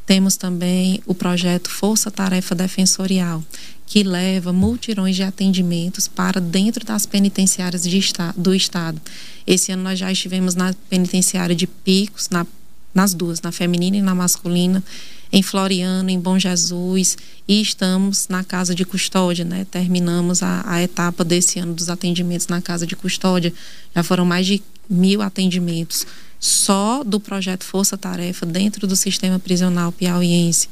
Temos 0.08 0.38
também 0.38 1.02
o 1.06 1.14
projeto 1.14 1.70
Força 1.70 2.10
Tarefa 2.10 2.56
Defensorial, 2.56 3.44
que 3.86 4.04
leva 4.04 4.54
multirões 4.54 5.18
de 5.18 5.22
atendimentos 5.22 6.08
para 6.08 6.40
dentro 6.40 6.86
das 6.86 7.06
penitenciárias 7.06 7.84
de, 7.84 8.00
do 8.38 8.56
Estado. 8.56 9.02
Esse 9.46 9.74
ano 9.74 9.84
nós 9.84 10.00
já 10.00 10.10
estivemos 10.10 10.56
na 10.56 10.74
penitenciária 10.90 11.54
de 11.54 11.68
Picos, 11.68 12.30
na, 12.30 12.48
nas 12.96 13.14
duas, 13.14 13.42
na 13.42 13.52
feminina 13.52 13.98
e 13.98 14.02
na 14.02 14.16
masculina, 14.16 14.82
em 15.30 15.44
Floriano, 15.44 16.10
em 16.10 16.18
Bom 16.18 16.40
Jesus, 16.40 17.18
e 17.46 17.62
estamos 17.62 18.30
na 18.30 18.46
casa 18.46 18.74
de 18.74 18.86
custódia, 18.86 19.44
né? 19.44 19.68
Terminamos 19.70 20.42
a, 20.42 20.64
a 20.66 20.82
etapa 20.82 21.26
desse 21.26 21.60
ano 21.60 21.74
dos 21.74 21.90
atendimentos 21.90 22.48
na 22.48 22.62
casa 22.62 22.88
de 22.88 22.96
custódia. 22.96 23.54
Já 23.94 24.04
foram 24.04 24.24
mais 24.24 24.48
de 24.48 24.64
mil 24.90 25.22
atendimentos 25.22 26.08
só 26.40 27.04
do 27.04 27.20
projeto 27.20 27.64
Força 27.64 27.98
Tarefa 27.98 28.46
dentro 28.46 28.86
do 28.88 28.96
sistema 28.96 29.40
prisional 29.40 29.92
piauiense. 29.92 30.70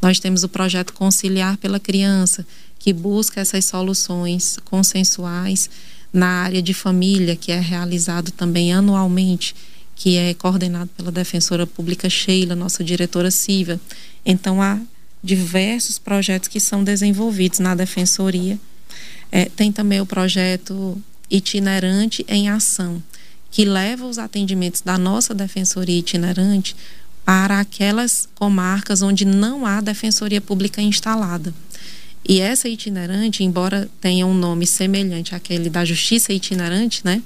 Nós 0.00 0.18
temos 0.18 0.42
o 0.42 0.48
projeto 0.48 0.92
Conciliar 0.92 1.56
pela 1.56 1.80
Criança, 1.80 2.46
que 2.78 2.92
busca 2.92 3.40
essas 3.40 3.64
soluções 3.64 4.58
consensuais 4.64 5.70
na 6.12 6.42
área 6.42 6.62
de 6.62 6.72
família, 6.72 7.34
que 7.36 7.50
é 7.50 7.58
realizado 7.58 8.30
também 8.30 8.72
anualmente, 8.72 9.54
que 9.94 10.16
é 10.16 10.34
coordenado 10.34 10.90
pela 10.96 11.10
defensora 11.10 11.66
pública 11.66 12.08
Sheila, 12.08 12.54
nossa 12.54 12.84
diretora 12.84 13.30
Silvia. 13.30 13.80
Então, 14.24 14.60
há 14.60 14.78
diversos 15.22 15.98
projetos 15.98 16.48
que 16.48 16.60
são 16.60 16.84
desenvolvidos 16.84 17.58
na 17.58 17.74
defensoria. 17.74 18.58
É, 19.32 19.46
tem 19.46 19.72
também 19.72 20.00
o 20.00 20.06
projeto 20.06 21.00
itinerante 21.30 22.24
em 22.28 22.48
ação, 22.48 23.02
que 23.50 23.64
leva 23.64 24.06
os 24.06 24.18
atendimentos 24.18 24.80
da 24.80 24.98
nossa 24.98 25.34
defensoria 25.34 25.98
itinerante 25.98 26.76
para 27.24 27.58
aquelas 27.58 28.28
comarcas 28.34 29.02
onde 29.02 29.24
não 29.24 29.66
há 29.66 29.80
defensoria 29.80 30.40
pública 30.40 30.80
instalada. 30.80 31.52
E 32.28 32.40
essa 32.40 32.68
itinerante, 32.68 33.44
embora 33.44 33.88
tenha 34.00 34.26
um 34.26 34.34
nome 34.34 34.66
semelhante 34.66 35.34
àquele 35.34 35.70
da 35.70 35.84
justiça 35.84 36.32
itinerante, 36.32 37.02
né? 37.04 37.22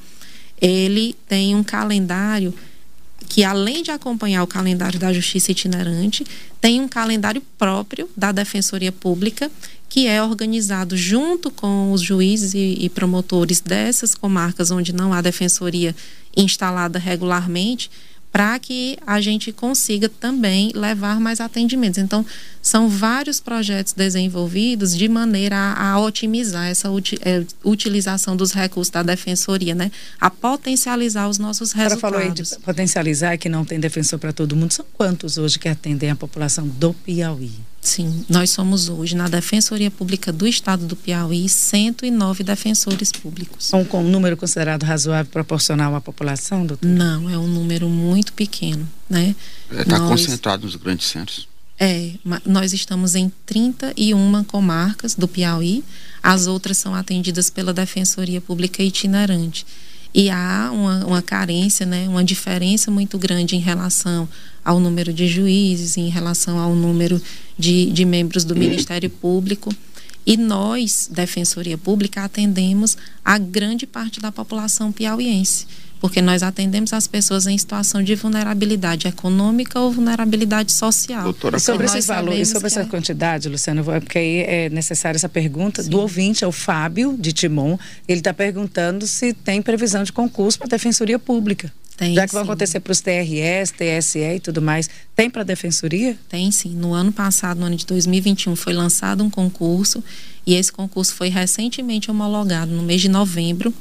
Ele 0.61 1.17
tem 1.27 1.55
um 1.55 1.65
calendário 1.65 2.55
que 3.31 3.45
além 3.45 3.81
de 3.85 3.93
acompanhar 3.93 4.43
o 4.43 4.47
calendário 4.47 4.99
da 4.99 5.13
justiça 5.13 5.53
itinerante, 5.53 6.27
tem 6.61 6.81
um 6.81 6.89
calendário 6.89 7.41
próprio 7.57 8.11
da 8.17 8.33
Defensoria 8.33 8.91
Pública 8.91 9.49
que 9.89 10.09
é 10.09 10.21
organizado 10.23 10.97
junto 10.97 11.49
com 11.49 11.93
os 11.93 12.01
juízes 12.01 12.55
e, 12.55 12.89
promotores 12.89 13.61
dessas 13.61 14.17
comarcas 14.17 14.71
onde 14.73 14.93
não 14.93 15.13
há 15.13 15.21
defensoria 15.21 15.95
instalada 16.37 16.99
regularmente, 16.99 17.91
para 18.33 18.59
que 18.59 18.97
a 19.07 19.21
gente 19.21 19.53
consiga 19.53 20.09
também 20.09 20.71
levar 20.75 21.21
mais 21.21 21.41
atendimentos. 21.41 21.99
Então, 21.99 22.25
são 22.63 22.89
vários 22.89 23.41
projetos 23.41 23.93
desenvolvidos 23.93 24.97
de 24.97 25.09
maneira 25.09 25.57
a, 25.57 25.93
a 25.93 26.01
otimizar 26.01 26.67
essa 26.67 26.91
uti, 26.91 27.19
é, 27.23 27.45
utilização 27.65 28.37
dos 28.37 28.53
recursos 28.53 28.91
da 28.91 29.03
defensoria, 29.03 29.75
né? 29.75 29.91
A 30.21 30.31
potencializar 30.31 31.29
os 31.29 31.39
nossos 31.39 31.73
resultados. 31.73 31.95
Você 31.95 32.01
falou 32.01 32.21
aí 32.21 32.31
de 32.31 32.59
potencializar 32.65 33.37
que 33.37 33.49
não 33.49 33.65
tem 33.65 33.81
defensor 33.81 34.19
para 34.19 34.33
todo 34.33 34.55
mundo. 34.55 34.73
São 34.73 34.87
quantos 34.93 35.39
hoje 35.39 35.59
que 35.59 35.69
atendem 35.69 36.11
a 36.11 36.17
população 36.17 36.69
do 36.69 36.93
Piauí? 36.93 37.70
Sim, 37.81 38.27
nós 38.29 38.51
somos 38.51 38.91
hoje 38.91 39.17
na 39.17 39.27
Defensoria 39.27 39.91
Pública 39.91 40.31
do 40.31 40.47
Estado 40.47 40.87
do 40.87 40.95
Piauí 40.95 41.49
109 41.49 42.45
defensores 42.45 43.11
públicos. 43.11 43.65
São 43.65 43.85
com 43.85 44.05
um 44.05 44.11
número 44.11 44.37
considerado 44.37 44.83
razoável 44.83 45.31
proporcional 45.33 45.95
à 45.95 46.01
população, 46.01 46.67
doutor? 46.67 46.87
Não, 46.87 47.29
é 47.31 47.39
um 47.39 47.47
número 47.47 47.89
muito 47.89 48.35
pequeno, 48.35 48.87
né? 49.09 49.35
Está 49.71 49.97
é, 49.97 49.99
nós... 49.99 50.11
concentrado 50.11 50.65
nos 50.67 50.77
grandes 50.77 51.09
centros. 51.09 51.49
É, 51.83 52.13
nós 52.45 52.75
estamos 52.75 53.15
em 53.15 53.33
31 53.47 54.45
comarcas 54.45 55.15
do 55.15 55.27
Piauí, 55.27 55.83
as 56.23 56.47
outras 56.47 56.77
são 56.77 56.95
atendidas 56.95 57.49
pela 57.49 57.73
Defensoria 57.73 58.43
Pública 58.43 58.83
itinerante. 58.83 59.65
E 60.13 60.29
há 60.29 60.71
uma, 60.73 61.07
uma 61.07 61.23
carência, 61.23 61.87
né, 61.87 62.09
uma 62.09 62.25
diferença 62.25 62.91
muito 62.91 63.17
grande 63.19 63.55
em 63.57 63.61
relação 63.61 64.29
ao 64.65 64.81
número 64.81 65.13
de 65.13 65.29
juízes, 65.29 65.97
em 65.97 66.09
relação 66.09 66.59
ao 66.59 66.75
número 66.75 67.21
de, 67.59 67.87
de 67.87 68.05
membros 68.05 68.45
do 68.45 68.57
Ministério 68.57 69.09
Público. 69.09 69.73
E 70.27 70.37
nós, 70.37 71.09
Defensoria 71.11 71.79
Pública, 71.79 72.25
atendemos 72.25 72.97
a 73.25 73.39
grande 73.39 73.87
parte 73.87 74.21
da 74.21 74.31
população 74.31 74.93
piauiense 74.93 75.67
porque 76.01 76.23
nós 76.23 76.43
atendemos 76.43 76.93
as 76.93 77.07
pessoas 77.07 77.47
em 77.47 77.57
situação 77.57 78.03
de 78.03 78.15
vulnerabilidade 78.15 79.07
econômica 79.07 79.79
ou 79.79 79.93
vulnerabilidade 79.93 80.73
social. 80.73 81.25
Doutora, 81.25 81.59
e 81.59 81.61
sobre 81.61 81.85
esses 81.87 82.07
valores, 82.07 82.49
sobre 82.49 82.67
essa 82.69 82.81
é... 82.81 82.85
quantidade, 82.87 83.49
Luciano, 83.49 83.85
porque 83.85 84.19
aí 84.19 84.39
é 84.39 84.71
necessária 84.71 85.17
essa 85.17 85.29
pergunta 85.29 85.83
Sim. 85.83 85.91
do 85.91 86.01
ouvinte, 86.01 86.43
é 86.43 86.47
o 86.47 86.53
Fábio 86.53 87.15
de 87.19 87.33
Timon. 87.33 87.79
Ele 88.09 88.21
está 88.21 88.33
perguntando 88.33 89.07
se 89.07 89.35
tem 89.35 89.61
previsão 89.61 90.03
de 90.03 90.13
concurso 90.13 90.59
para 90.59 90.67
a 90.67 90.71
Defensoria 90.71 91.19
Pública. 91.19 91.71
Tem, 91.99 92.15
Já 92.15 92.23
que 92.23 92.31
sim. 92.31 92.37
vão 92.37 92.45
acontecer 92.45 92.81
para 92.81 92.93
os 92.93 93.01
TRS, 93.03 93.73
TSE 93.73 94.19
e 94.19 94.41
tudo 94.41 94.63
mais, 94.63 94.89
tem 95.15 95.29
para 95.29 95.43
a 95.43 95.45
Defensoria? 95.45 96.17
Tem 96.31 96.51
sim. 96.51 96.75
No 96.75 96.95
ano 96.95 97.13
passado, 97.13 97.61
no 97.61 97.67
ano 97.67 97.77
de 97.77 97.85
2021, 97.85 98.57
foi 98.57 98.73
lançado 98.73 99.23
um 99.23 99.29
concurso 99.29 100.03
e 100.47 100.55
esse 100.55 100.73
concurso 100.73 101.15
foi 101.15 101.29
recentemente 101.29 102.11
homologado 102.11 102.73
no 102.73 102.83
mês 102.83 103.03
de 103.03 103.11
novembro 103.11 103.75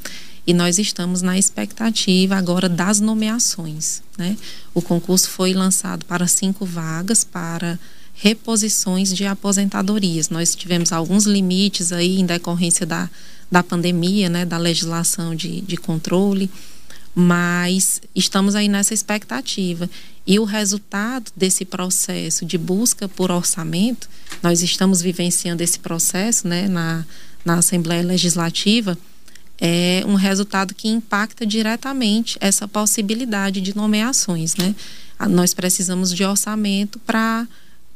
e 0.49 0.53
nós 0.53 0.79
estamos 0.79 1.21
na 1.21 1.37
expectativa 1.37 2.35
agora 2.35 2.67
das 2.67 2.99
nomeações. 2.99 4.01
Né? 4.17 4.35
O 4.73 4.81
concurso 4.81 5.29
foi 5.29 5.53
lançado 5.53 6.03
para 6.05 6.25
cinco 6.25 6.65
vagas 6.65 7.23
para 7.23 7.77
reposições 8.15 9.13
de 9.13 9.27
aposentadorias. 9.27 10.31
Nós 10.31 10.55
tivemos 10.55 10.91
alguns 10.91 11.25
limites 11.25 11.91
aí 11.91 12.19
em 12.19 12.25
decorrência 12.25 12.83
da, 12.83 13.07
da 13.51 13.61
pandemia, 13.61 14.27
né, 14.27 14.43
da 14.43 14.57
legislação 14.57 15.35
de, 15.35 15.61
de 15.61 15.77
controle, 15.77 16.49
mas 17.13 18.01
estamos 18.15 18.55
aí 18.55 18.67
nessa 18.67 18.95
expectativa. 18.95 19.87
E 20.25 20.39
o 20.39 20.45
resultado 20.45 21.31
desse 21.35 21.63
processo 21.63 22.43
de 22.43 22.57
busca 22.57 23.07
por 23.07 23.29
orçamento, 23.29 24.09
nós 24.41 24.63
estamos 24.63 24.99
vivenciando 24.99 25.61
esse 25.61 25.77
processo 25.77 26.47
né, 26.47 26.67
na, 26.67 27.05
na 27.45 27.59
Assembleia 27.59 28.01
Legislativa 28.01 28.97
é 29.59 30.03
um 30.05 30.15
resultado 30.15 30.73
que 30.73 30.87
impacta 30.87 31.45
diretamente 31.45 32.37
essa 32.39 32.67
possibilidade 32.67 33.59
de 33.59 33.75
nomeações, 33.75 34.55
né? 34.55 34.73
Nós 35.29 35.53
precisamos 35.53 36.13
de 36.13 36.23
orçamento 36.23 36.97
para 36.99 37.45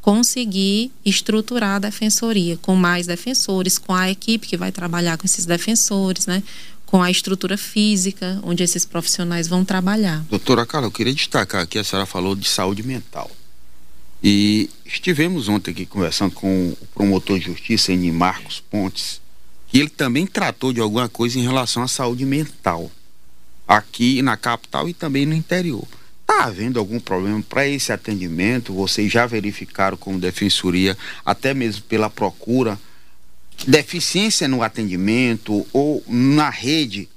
conseguir 0.02 0.92
estruturar 1.06 1.76
a 1.76 1.80
defensoria 1.80 2.58
com 2.58 2.76
mais 2.76 3.08
defensores, 3.08 3.78
com 3.78 3.94
a 3.94 4.12
equipe 4.12 4.46
que 4.46 4.58
vai 4.58 4.72
trabalhar 4.72 5.18
com 5.18 5.26
esses 5.26 5.46
defensores, 5.46 6.28
né? 6.28 6.44
Com 6.86 7.02
a 7.02 7.10
estrutura 7.10 7.58
física 7.58 8.40
onde 8.44 8.62
esses 8.62 8.86
profissionais 8.86 9.48
vão 9.48 9.64
trabalhar. 9.64 10.20
Doutora 10.30 10.66
Carla, 10.66 10.88
eu 10.88 10.92
queria 10.92 11.14
destacar 11.14 11.62
aqui, 11.62 11.80
a 11.80 11.84
senhora 11.84 12.06
falou 12.06 12.36
de 12.36 12.48
saúde 12.48 12.84
mental. 12.84 13.32
E 14.22 14.70
estivemos 14.86 15.48
ontem 15.48 15.72
aqui 15.72 15.86
conversando 15.86 16.32
com 16.34 16.76
o 16.82 16.88
promotor 16.94 17.40
de 17.40 17.46
justiça, 17.46 17.94
Eni 17.94 18.12
Marcos 18.12 18.60
Pontes, 18.60 19.22
e 19.74 19.80
ele 19.80 19.90
também 19.90 20.28
tratou 20.28 20.72
de 20.72 20.80
alguma 20.80 21.10
coisa 21.10 21.40
em 21.40 21.42
relação 21.42 21.82
à 21.82 21.88
saúde 21.88 22.26
mental, 22.26 22.92
aqui 23.68 24.22
na 24.22 24.38
capital 24.38 24.88
e 24.88 24.94
também 24.94 25.26
no 25.26 25.34
interior. 25.34 25.88
Está 26.22 26.46
havendo 26.46 26.80
algum 26.80 27.00
problema 27.00 27.42
para 27.42 27.68
esse 27.68 27.92
atendimento? 27.92 28.72
Vocês 28.72 29.12
já 29.12 29.26
verificaram 29.26 29.98
como 29.98 30.20
defensoria, 30.20 30.96
até 31.26 31.54
mesmo 31.54 31.82
pela 31.84 32.10
procura, 32.10 32.80
deficiência 33.68 34.48
no 34.48 34.62
atendimento 34.62 35.66
ou 35.74 36.04
na 36.08 36.50
rede 36.50 37.10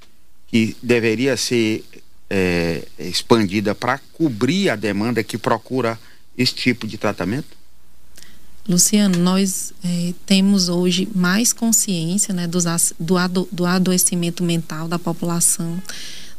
que 0.49 0.75
deveria 0.83 1.37
ser 1.37 1.85
é, 2.31 2.83
expandida 2.99 3.75
para 3.75 3.99
cobrir 4.15 4.71
a 4.71 4.77
demanda 4.77 5.23
que 5.23 5.37
procura 5.37 5.99
esse 6.37 6.55
tipo 6.55 6.87
de 6.87 6.97
tratamento? 6.97 7.57
Luciano, 8.69 9.19
nós 9.19 9.73
é, 9.85 10.13
temos 10.25 10.69
hoje 10.69 11.09
mais 11.15 11.53
consciência 11.53 12.35
né, 12.35 12.49
do, 12.49 13.49
do 13.53 13.65
adoecimento 13.65 14.43
mental 14.43 14.89
da 14.89 14.99
população. 14.99 15.81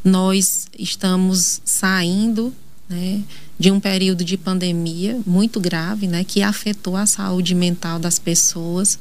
Nós 0.04 0.68
estamos 0.78 1.62
saindo 1.64 2.54
né, 2.90 3.24
de 3.58 3.72
um 3.72 3.80
período 3.80 4.26
de 4.26 4.38
pandemia 4.38 5.20
muito 5.26 5.60
grave, 5.60 6.06
né, 6.06 6.24
que 6.26 6.42
afetou 6.42 6.98
a 6.98 7.06
saúde 7.06 7.56
mental 7.56 7.98
das 7.98 8.20
pessoas. 8.20 9.00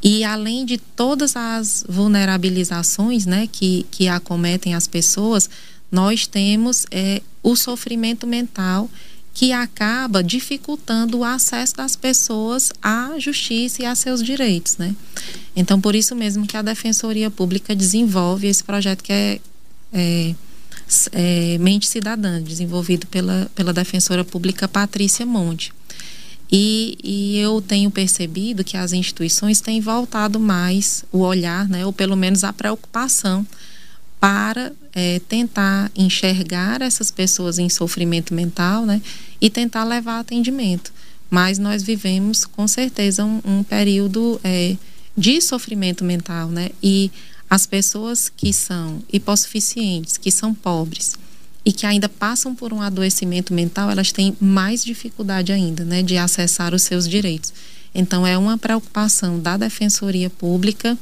E 0.00 0.22
além 0.22 0.64
de 0.64 0.78
todas 0.78 1.34
as 1.34 1.84
vulnerabilizações 1.88 3.26
né, 3.26 3.48
que, 3.50 3.84
que 3.90 4.06
acometem 4.06 4.74
as 4.74 4.86
pessoas, 4.86 5.50
nós 5.90 6.26
temos 6.26 6.86
é, 6.90 7.20
o 7.42 7.56
sofrimento 7.56 8.26
mental 8.26 8.88
que 9.34 9.52
acaba 9.52 10.22
dificultando 10.22 11.18
o 11.18 11.24
acesso 11.24 11.74
das 11.74 11.96
pessoas 11.96 12.72
à 12.80 13.18
justiça 13.18 13.82
e 13.82 13.84
a 13.84 13.94
seus 13.96 14.22
direitos, 14.22 14.76
né? 14.76 14.94
Então, 15.56 15.80
por 15.80 15.96
isso 15.96 16.14
mesmo 16.14 16.46
que 16.46 16.56
a 16.56 16.62
Defensoria 16.62 17.28
Pública 17.28 17.74
desenvolve 17.74 18.46
esse 18.46 18.62
projeto 18.62 19.02
que 19.02 19.12
é, 19.12 19.40
é, 19.92 20.34
é 21.12 21.58
Mente 21.58 21.88
Cidadã, 21.88 22.40
desenvolvido 22.40 23.08
pela, 23.08 23.50
pela 23.56 23.72
Defensora 23.72 24.24
Pública 24.24 24.68
Patrícia 24.68 25.26
Monte. 25.26 25.72
E, 26.50 26.96
e, 27.02 27.38
eu 27.38 27.60
tenho 27.60 27.90
percebido 27.90 28.62
que 28.62 28.76
as 28.76 28.92
instituições 28.92 29.60
têm 29.60 29.80
voltado 29.80 30.38
mais 30.38 31.04
o 31.10 31.18
olhar, 31.18 31.68
né, 31.68 31.84
ou 31.84 31.92
pelo 31.92 32.16
menos 32.16 32.44
a 32.44 32.52
preocupação 32.52 33.44
para 34.24 34.72
é, 34.94 35.20
tentar 35.28 35.92
enxergar 35.94 36.80
essas 36.80 37.10
pessoas 37.10 37.58
em 37.58 37.68
sofrimento 37.68 38.32
mental, 38.32 38.86
né, 38.86 39.02
e 39.38 39.50
tentar 39.50 39.84
levar 39.84 40.20
atendimento. 40.20 40.94
Mas 41.28 41.58
nós 41.58 41.82
vivemos 41.82 42.46
com 42.46 42.66
certeza 42.66 43.22
um, 43.22 43.42
um 43.44 43.62
período 43.62 44.40
é, 44.42 44.78
de 45.14 45.42
sofrimento 45.42 46.02
mental, 46.02 46.48
né, 46.48 46.70
e 46.82 47.10
as 47.50 47.66
pessoas 47.66 48.32
que 48.34 48.50
são 48.50 49.02
hipossuficientes, 49.12 50.16
que 50.16 50.30
são 50.30 50.54
pobres 50.54 51.16
e 51.62 51.70
que 51.70 51.84
ainda 51.84 52.08
passam 52.08 52.54
por 52.54 52.72
um 52.72 52.80
adoecimento 52.80 53.52
mental, 53.52 53.90
elas 53.90 54.10
têm 54.10 54.34
mais 54.40 54.82
dificuldade 54.82 55.52
ainda, 55.52 55.84
né, 55.84 56.02
de 56.02 56.16
acessar 56.16 56.72
os 56.72 56.80
seus 56.80 57.06
direitos. 57.06 57.52
Então 57.94 58.26
é 58.26 58.36
uma 58.36 58.58
preocupação 58.58 59.38
da 59.38 59.56
Defensoria 59.56 60.28
Pública 60.28 60.98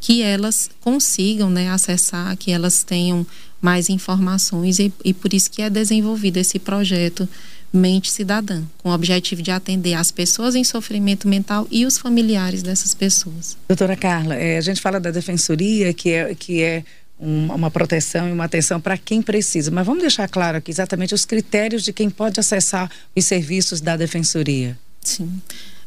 que 0.00 0.22
elas 0.22 0.70
consigam, 0.80 1.50
né, 1.50 1.70
acessar, 1.70 2.36
que 2.36 2.52
elas 2.52 2.84
tenham 2.84 3.26
mais 3.60 3.88
informações 3.88 4.78
e, 4.78 4.92
e 5.04 5.12
por 5.12 5.32
isso 5.34 5.50
que 5.50 5.62
é 5.62 5.68
desenvolvido 5.70 6.36
esse 6.36 6.58
projeto 6.58 7.28
Mente 7.72 8.10
Cidadã, 8.10 8.62
com 8.78 8.90
o 8.90 8.92
objetivo 8.92 9.42
de 9.42 9.50
atender 9.50 9.94
as 9.94 10.10
pessoas 10.10 10.54
em 10.54 10.64
sofrimento 10.64 11.28
mental 11.28 11.66
e 11.70 11.84
os 11.84 11.98
familiares 11.98 12.62
dessas 12.62 12.94
pessoas. 12.94 13.56
Doutora 13.68 13.96
Carla, 13.96 14.34
é, 14.34 14.56
a 14.56 14.60
gente 14.60 14.80
fala 14.80 15.00
da 15.00 15.10
defensoria, 15.10 15.92
que 15.92 16.10
é, 16.10 16.34
que 16.34 16.62
é 16.62 16.84
um, 17.18 17.52
uma 17.52 17.70
proteção 17.70 18.28
e 18.28 18.32
uma 18.32 18.44
atenção 18.44 18.80
para 18.80 18.96
quem 18.96 19.20
precisa, 19.20 19.70
mas 19.70 19.86
vamos 19.86 20.02
deixar 20.02 20.28
claro 20.28 20.58
aqui 20.58 20.70
exatamente 20.70 21.14
os 21.14 21.24
critérios 21.24 21.82
de 21.82 21.92
quem 21.92 22.08
pode 22.08 22.38
acessar 22.38 22.90
os 23.14 23.24
serviços 23.24 23.80
da 23.80 23.96
defensoria. 23.96 24.78
Sim. 25.02 25.30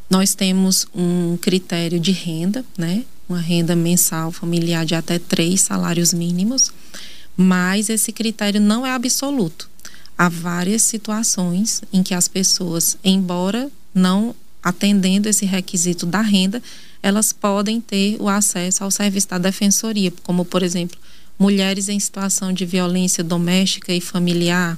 Nós 0.09 0.33
temos 0.33 0.87
um 0.93 1.37
critério 1.37 1.99
de 1.99 2.11
renda, 2.11 2.65
né? 2.77 3.03
Uma 3.27 3.39
renda 3.39 3.75
mensal 3.75 4.31
familiar 4.31 4.85
de 4.85 4.95
até 4.95 5.19
três 5.19 5.61
salários 5.61 6.13
mínimos, 6.13 6.71
mas 7.37 7.89
esse 7.89 8.11
critério 8.11 8.59
não 8.59 8.85
é 8.85 8.91
absoluto 8.91 9.69
há 10.19 10.27
várias 10.27 10.81
situações 10.81 11.81
em 11.93 12.03
que 12.03 12.13
as 12.13 12.27
pessoas, 12.27 12.97
embora 13.01 13.71
não 13.95 14.35
atendendo 14.61 15.29
esse 15.29 15.45
requisito 15.45 16.05
da 16.05 16.19
renda, 16.19 16.61
elas 17.01 17.31
podem 17.31 17.79
ter 17.79 18.17
o 18.19 18.27
acesso 18.27 18.83
ao 18.83 18.91
serviço 18.91 19.29
da 19.29 19.37
defensoria, 19.37 20.11
como 20.21 20.43
por 20.43 20.61
exemplo, 20.61 20.99
mulheres 21.39 21.87
em 21.87 21.97
situação 21.97 22.51
de 22.51 22.65
violência 22.65 23.23
doméstica 23.23 23.93
e 23.93 24.01
familiar, 24.01 24.77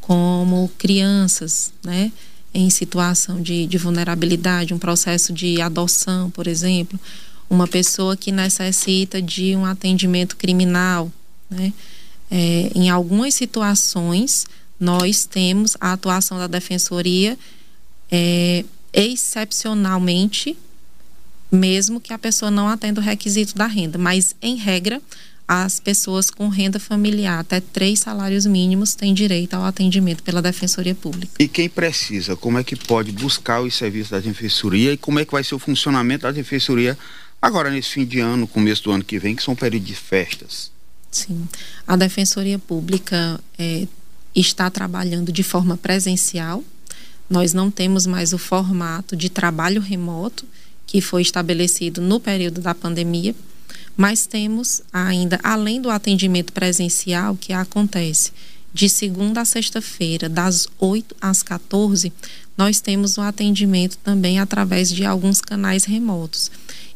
como 0.00 0.70
crianças, 0.78 1.72
né, 1.82 2.12
em 2.52 2.68
situação 2.70 3.40
de, 3.40 3.66
de 3.66 3.78
vulnerabilidade, 3.78 4.74
um 4.74 4.78
processo 4.78 5.32
de 5.32 5.60
adoção, 5.60 6.30
por 6.30 6.46
exemplo, 6.46 6.98
uma 7.48 7.66
pessoa 7.66 8.16
que 8.16 8.32
necessita 8.32 9.20
de 9.20 9.54
um 9.56 9.64
atendimento 9.64 10.36
criminal, 10.36 11.12
né, 11.48 11.72
é, 12.30 12.70
em 12.74 12.88
algumas 12.88 13.34
situações 13.34 14.46
nós 14.78 15.26
temos 15.26 15.76
a 15.80 15.92
atuação 15.92 16.38
da 16.38 16.46
defensoria 16.46 17.36
é, 18.10 18.64
excepcionalmente, 18.92 20.56
mesmo 21.50 22.00
que 22.00 22.12
a 22.12 22.18
pessoa 22.18 22.50
não 22.50 22.68
atenda 22.68 23.00
o 23.00 23.04
requisito 23.04 23.54
da 23.56 23.66
renda, 23.66 23.98
mas 23.98 24.34
em 24.40 24.56
regra 24.56 25.02
as 25.52 25.80
pessoas 25.80 26.30
com 26.30 26.46
renda 26.46 26.78
familiar 26.78 27.40
até 27.40 27.60
três 27.60 27.98
salários 27.98 28.46
mínimos 28.46 28.94
têm 28.94 29.12
direito 29.12 29.54
ao 29.54 29.64
atendimento 29.64 30.22
pela 30.22 30.40
Defensoria 30.40 30.94
Pública. 30.94 31.32
E 31.40 31.48
quem 31.48 31.68
precisa, 31.68 32.36
como 32.36 32.56
é 32.56 32.62
que 32.62 32.76
pode 32.76 33.10
buscar 33.10 33.60
os 33.60 33.74
serviços 33.74 34.10
da 34.10 34.20
Defensoria 34.20 34.92
e 34.92 34.96
como 34.96 35.18
é 35.18 35.24
que 35.24 35.32
vai 35.32 35.42
ser 35.42 35.56
o 35.56 35.58
funcionamento 35.58 36.22
da 36.22 36.30
Defensoria 36.30 36.96
agora 37.42 37.68
nesse 37.68 37.88
fim 37.88 38.06
de 38.06 38.20
ano, 38.20 38.46
começo 38.46 38.84
do 38.84 38.92
ano 38.92 39.02
que 39.02 39.18
vem, 39.18 39.34
que 39.34 39.42
são 39.42 39.56
períodos 39.56 39.88
de 39.88 39.96
festas? 39.96 40.70
Sim, 41.10 41.48
a 41.84 41.96
Defensoria 41.96 42.60
Pública 42.60 43.40
é, 43.58 43.88
está 44.32 44.70
trabalhando 44.70 45.32
de 45.32 45.42
forma 45.42 45.76
presencial. 45.76 46.62
Nós 47.28 47.52
não 47.52 47.72
temos 47.72 48.06
mais 48.06 48.32
o 48.32 48.38
formato 48.38 49.16
de 49.16 49.28
trabalho 49.28 49.80
remoto 49.80 50.46
que 50.86 51.00
foi 51.00 51.22
estabelecido 51.22 52.00
no 52.00 52.20
período 52.20 52.60
da 52.60 52.72
pandemia, 52.72 53.34
mas 53.96 54.26
temos 54.26 54.82
ainda, 54.92 55.38
além 55.42 55.80
do 55.80 55.90
atendimento 55.90 56.52
presencial 56.52 57.36
que 57.36 57.52
acontece 57.52 58.32
de 58.72 58.88
segunda 58.88 59.40
a 59.40 59.44
sexta-feira, 59.44 60.28
das 60.28 60.68
8 60.78 61.16
às 61.20 61.42
14, 61.42 62.12
nós 62.56 62.80
temos 62.80 63.18
o 63.18 63.20
atendimento 63.20 63.98
também 63.98 64.38
através 64.38 64.90
de 64.90 65.04
alguns 65.04 65.40
canais 65.40 65.84
remotos. 65.84 66.50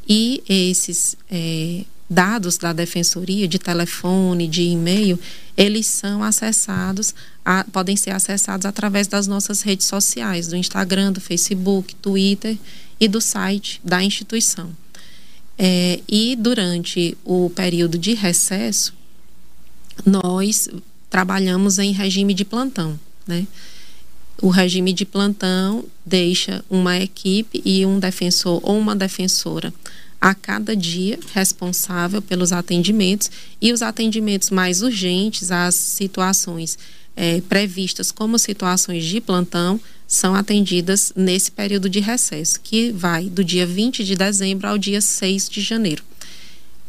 E 0.08 0.42
esses 0.48 1.16
é, 1.30 1.84
dados 2.08 2.58
da 2.58 2.72
defensoria, 2.72 3.48
de 3.48 3.58
telefone, 3.58 4.46
de 4.46 4.62
e-mail, 4.62 5.18
eles 5.56 5.86
são 5.86 6.22
acessados, 6.22 7.14
a, 7.44 7.64
podem 7.64 7.96
ser 7.96 8.10
acessados 8.10 8.66
através 8.66 9.06
das 9.06 9.26
nossas 9.26 9.62
redes 9.62 9.86
sociais, 9.86 10.48
do 10.48 10.56
Instagram, 10.56 11.12
do 11.12 11.20
Facebook, 11.20 11.94
Twitter 11.96 12.56
e 13.00 13.08
do 13.08 13.20
site 13.20 13.80
da 13.82 14.02
instituição. 14.02 14.70
É, 15.58 16.00
e 16.08 16.36
durante 16.36 17.16
o 17.24 17.50
período 17.50 17.96
de 17.96 18.14
recesso, 18.14 18.92
nós 20.04 20.68
trabalhamos 21.08 21.78
em 21.78 21.92
regime 21.92 22.34
de 22.34 22.44
plantão, 22.44 22.98
né? 23.26 23.46
O 24.42 24.48
regime 24.48 24.92
de 24.92 25.04
plantão 25.04 25.84
deixa 26.04 26.64
uma 26.68 26.98
equipe 26.98 27.62
e 27.64 27.86
um 27.86 28.00
defensor 28.00 28.60
ou 28.64 28.76
uma 28.78 28.96
defensora 28.96 29.72
a 30.20 30.34
cada 30.34 30.74
dia 30.74 31.18
responsável 31.32 32.20
pelos 32.20 32.50
atendimentos 32.50 33.30
e 33.60 33.72
os 33.72 33.80
atendimentos 33.80 34.50
mais 34.50 34.82
urgentes, 34.82 35.52
as 35.52 35.74
situações 35.74 36.78
é, 37.14 37.40
previstas 37.42 38.10
como 38.10 38.38
situações 38.38 39.04
de 39.04 39.20
plantão, 39.20 39.80
são 40.06 40.34
atendidas 40.34 41.12
nesse 41.16 41.50
período 41.50 41.88
de 41.88 42.00
recesso, 42.00 42.60
que 42.60 42.92
vai 42.92 43.24
do 43.24 43.42
dia 43.42 43.66
20 43.66 44.04
de 44.04 44.14
dezembro 44.14 44.68
ao 44.68 44.78
dia 44.78 45.00
6 45.00 45.48
de 45.48 45.60
janeiro. 45.60 46.02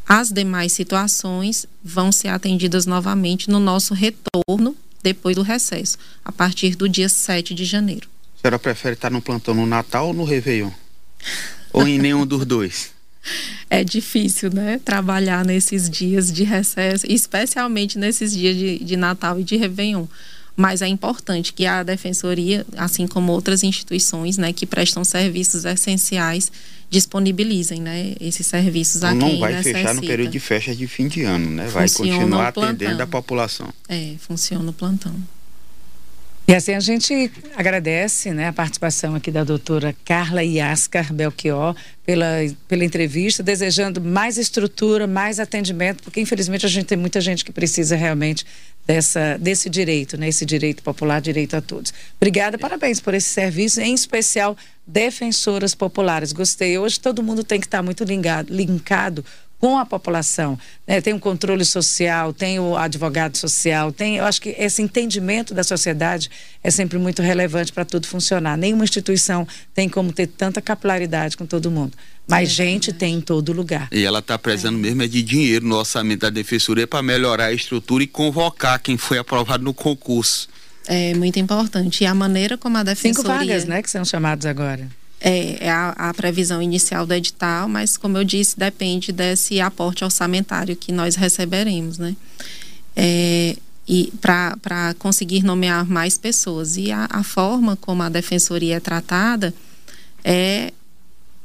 As 0.07 0.31
demais 0.31 0.71
situações 0.71 1.65
vão 1.83 2.11
ser 2.11 2.27
atendidas 2.27 2.85
novamente 2.85 3.49
no 3.49 3.59
nosso 3.59 3.93
retorno 3.93 4.75
depois 5.01 5.35
do 5.35 5.41
recesso, 5.41 5.97
a 6.23 6.31
partir 6.31 6.75
do 6.75 6.87
dia 6.87 7.09
7 7.09 7.53
de 7.53 7.65
janeiro. 7.65 8.07
A 8.37 8.41
senhora 8.41 8.59
prefere 8.59 8.93
estar 8.93 9.09
no 9.09 9.21
plantão 9.21 9.53
no 9.53 9.65
Natal 9.65 10.07
ou 10.07 10.13
no 10.13 10.23
Réveillon? 10.23 10.71
ou 11.73 11.87
em 11.87 11.99
nenhum 11.99 12.25
dos 12.25 12.45
dois? 12.45 12.91
é 13.69 13.83
difícil, 13.83 14.49
né? 14.51 14.79
Trabalhar 14.83 15.45
nesses 15.45 15.89
dias 15.89 16.31
de 16.31 16.43
recesso, 16.43 17.05
especialmente 17.09 17.97
nesses 17.97 18.31
dias 18.33 18.55
de, 18.55 18.79
de 18.79 18.95
Natal 18.95 19.39
e 19.39 19.43
de 19.43 19.57
Réveillon. 19.57 20.07
Mas 20.55 20.81
é 20.81 20.87
importante 20.87 21.51
que 21.51 21.65
a 21.65 21.83
Defensoria, 21.83 22.65
assim 22.77 23.07
como 23.07 23.31
outras 23.31 23.61
instituições, 23.61 24.37
né, 24.37 24.53
que 24.53 24.65
prestam 24.65 25.03
serviços 25.03 25.65
essenciais, 25.65 26.51
disponibilizem, 26.89 27.81
né, 27.81 28.15
esses 28.21 28.47
serviços 28.47 28.97
então, 28.97 29.09
a 29.09 29.19
quem 29.19 29.31
Não 29.33 29.39
vai 29.39 29.51
necessita. 29.53 29.79
fechar 29.79 29.93
no 29.93 30.01
período 30.01 30.31
de 30.31 30.39
festa 30.39 30.73
de 30.73 30.87
fim 30.87 31.07
de 31.07 31.23
ano, 31.23 31.49
né? 31.49 31.67
Vai 31.67 31.87
funciona 31.87 32.13
continuar 32.19 32.47
atendendo 32.47 33.03
a 33.03 33.07
população. 33.07 33.67
É, 33.89 34.13
funciona 34.19 34.69
o 34.69 34.73
plantão. 34.73 35.13
E 36.47 36.53
assim 36.53 36.73
a 36.73 36.79
gente 36.79 37.31
agradece 37.55 38.31
né, 38.31 38.49
a 38.49 38.53
participação 38.53 39.15
aqui 39.15 39.31
da 39.31 39.43
doutora 39.43 39.95
Carla 40.05 40.43
Iascar 40.43 41.11
Belchior 41.11 41.75
pela, 42.05 42.27
pela 42.67 42.85
entrevista, 42.85 43.41
desejando 43.41 43.99
mais 43.99 44.37
estrutura, 44.37 45.07
mais 45.07 45.39
atendimento, 45.39 46.03
porque 46.03 46.21
infelizmente 46.21 46.63
a 46.63 46.69
gente 46.69 46.85
tem 46.85 46.97
muita 46.97 47.19
gente 47.19 47.43
que 47.43 47.51
precisa 47.51 47.95
realmente 47.95 48.45
dessa, 48.85 49.39
desse 49.39 49.71
direito, 49.71 50.17
né, 50.17 50.27
esse 50.27 50.45
direito 50.45 50.83
popular, 50.83 51.19
direito 51.19 51.55
a 51.55 51.61
todos. 51.61 51.91
Obrigada, 52.17 52.59
parabéns 52.59 52.99
por 52.99 53.15
esse 53.15 53.29
serviço, 53.29 53.81
em 53.81 53.95
especial 53.95 54.55
defensoras 54.85 55.73
populares. 55.73 56.31
Gostei. 56.31 56.77
Hoje 56.77 56.99
todo 56.99 57.23
mundo 57.23 57.43
tem 57.43 57.59
que 57.59 57.65
estar 57.65 57.81
muito 57.81 58.03
ligado, 58.03 58.53
linkado 58.53 59.25
com 59.59 59.77
a 59.77 59.85
população. 59.85 60.57
Né? 60.87 61.01
Tem 61.01 61.13
o 61.13 61.17
um 61.17 61.19
controle 61.19 61.65
social, 61.65 62.33
tem 62.33 62.59
o 62.59 62.77
advogado 62.77 63.37
social, 63.37 63.91
tem. 63.91 64.17
Eu 64.17 64.25
acho 64.25 64.41
que 64.41 64.49
esse 64.57 64.81
entendimento 64.81 65.53
da 65.53 65.63
sociedade 65.63 66.29
é 66.63 66.69
sempre 66.69 66.97
muito 66.97 67.21
relevante 67.21 67.71
para 67.71 67.85
tudo 67.85 68.07
funcionar. 68.07 68.57
Nenhuma 68.57 68.83
instituição 68.83 69.47
tem 69.73 69.89
como 69.89 70.11
ter 70.11 70.27
tanta 70.27 70.61
capilaridade 70.61 71.37
com 71.37 71.45
todo 71.45 71.71
mundo. 71.71 71.93
Mas 72.27 72.49
é 72.49 72.53
gente 72.53 72.91
tem 72.91 73.15
em 73.15 73.21
todo 73.21 73.53
lugar. 73.53 73.87
E 73.91 74.03
ela 74.03 74.19
está 74.19 74.37
precisando 74.37 74.77
é. 74.77 74.81
mesmo 74.81 75.03
é 75.03 75.07
de 75.07 75.21
dinheiro 75.21 75.65
no 75.65 75.75
orçamento 75.75 76.21
da 76.21 76.29
defensoria 76.29 76.87
para 76.87 77.01
melhorar 77.01 77.45
a 77.45 77.53
estrutura 77.53 78.03
e 78.03 78.07
convocar 78.07 78.79
quem 78.79 78.97
foi 78.97 79.17
aprovado 79.17 79.63
no 79.63 79.73
concurso. 79.73 80.47
É 80.87 81.13
muito 81.13 81.39
importante. 81.39 82.03
E 82.03 82.07
a 82.07 82.13
maneira 82.13 82.57
como 82.57 82.77
a 82.77 82.83
defensoria... 82.83 83.15
Cinco 83.15 83.27
vagas, 83.27 83.65
né, 83.65 83.81
que 83.81 83.89
são 83.89 84.05
chamados 84.05 84.45
agora. 84.45 84.87
É, 85.19 85.65
é 85.65 85.71
a, 85.71 85.89
a, 85.91 86.13
previsão 86.13 86.61
inicial 86.61 87.05
do 87.05 87.13
edital, 87.13 87.67
mas 87.67 87.97
como 87.97 88.17
eu 88.17 88.23
disse, 88.23 88.59
depende 88.59 89.11
desse 89.11 89.59
aporte 89.61 90.03
orçamentário 90.03 90.75
que 90.75 90.91
nós 90.91 91.15
receberemos, 91.15 91.97
né? 91.97 92.15
É, 92.95 93.55
e 93.87 94.11
para 94.19 94.93
conseguir 94.99 95.43
nomear 95.43 95.85
mais 95.85 96.17
pessoas. 96.17 96.75
E 96.75 96.91
a, 96.91 97.07
a, 97.09 97.23
forma 97.23 97.75
como 97.75 98.03
a 98.03 98.09
defensoria 98.09 98.77
é 98.77 98.79
tratada 98.79 99.53
é 100.23 100.73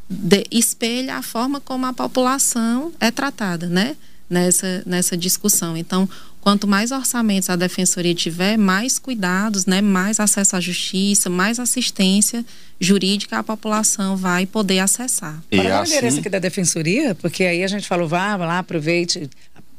de, 0.09 0.45
espelha 0.51 1.17
a 1.17 1.23
forma 1.23 1.61
como 1.61 1.87
a 1.87 1.93
população 1.93 2.93
é 2.99 3.11
tratada, 3.11 3.69
né? 3.69 3.97
Nessa, 4.31 4.85
nessa 4.87 5.17
discussão. 5.17 5.77
Então, 5.77 6.09
Quanto 6.41 6.67
mais 6.67 6.91
orçamentos 6.91 7.51
a 7.51 7.57
defensoria 7.57 8.15
tiver, 8.15 8.57
mais 8.57 8.99
cuidados, 8.99 9.67
né, 9.67 9.83
mais 9.83 10.19
acesso 10.19 10.57
à 10.57 10.61
justiça, 10.61 11.29
mais 11.29 11.61
assistência 11.61 12.45
jurídica 12.81 13.39
a 13.39 13.43
população 13.43 14.17
vai 14.17 14.47
poder 14.47 14.79
acessar. 14.79 15.43
E 15.51 15.59
Para 15.59 15.81
assim... 15.81 15.93
o 15.93 15.97
endereço 15.97 16.21
aqui 16.21 16.31
da 16.31 16.39
defensoria, 16.39 17.15
porque 17.15 17.45
aí 17.45 17.63
a 17.63 17.69
gente 17.69 17.87
falou, 17.87 18.09
vá 18.09 18.37
lá, 18.37 18.59
aproveite, 18.59 19.29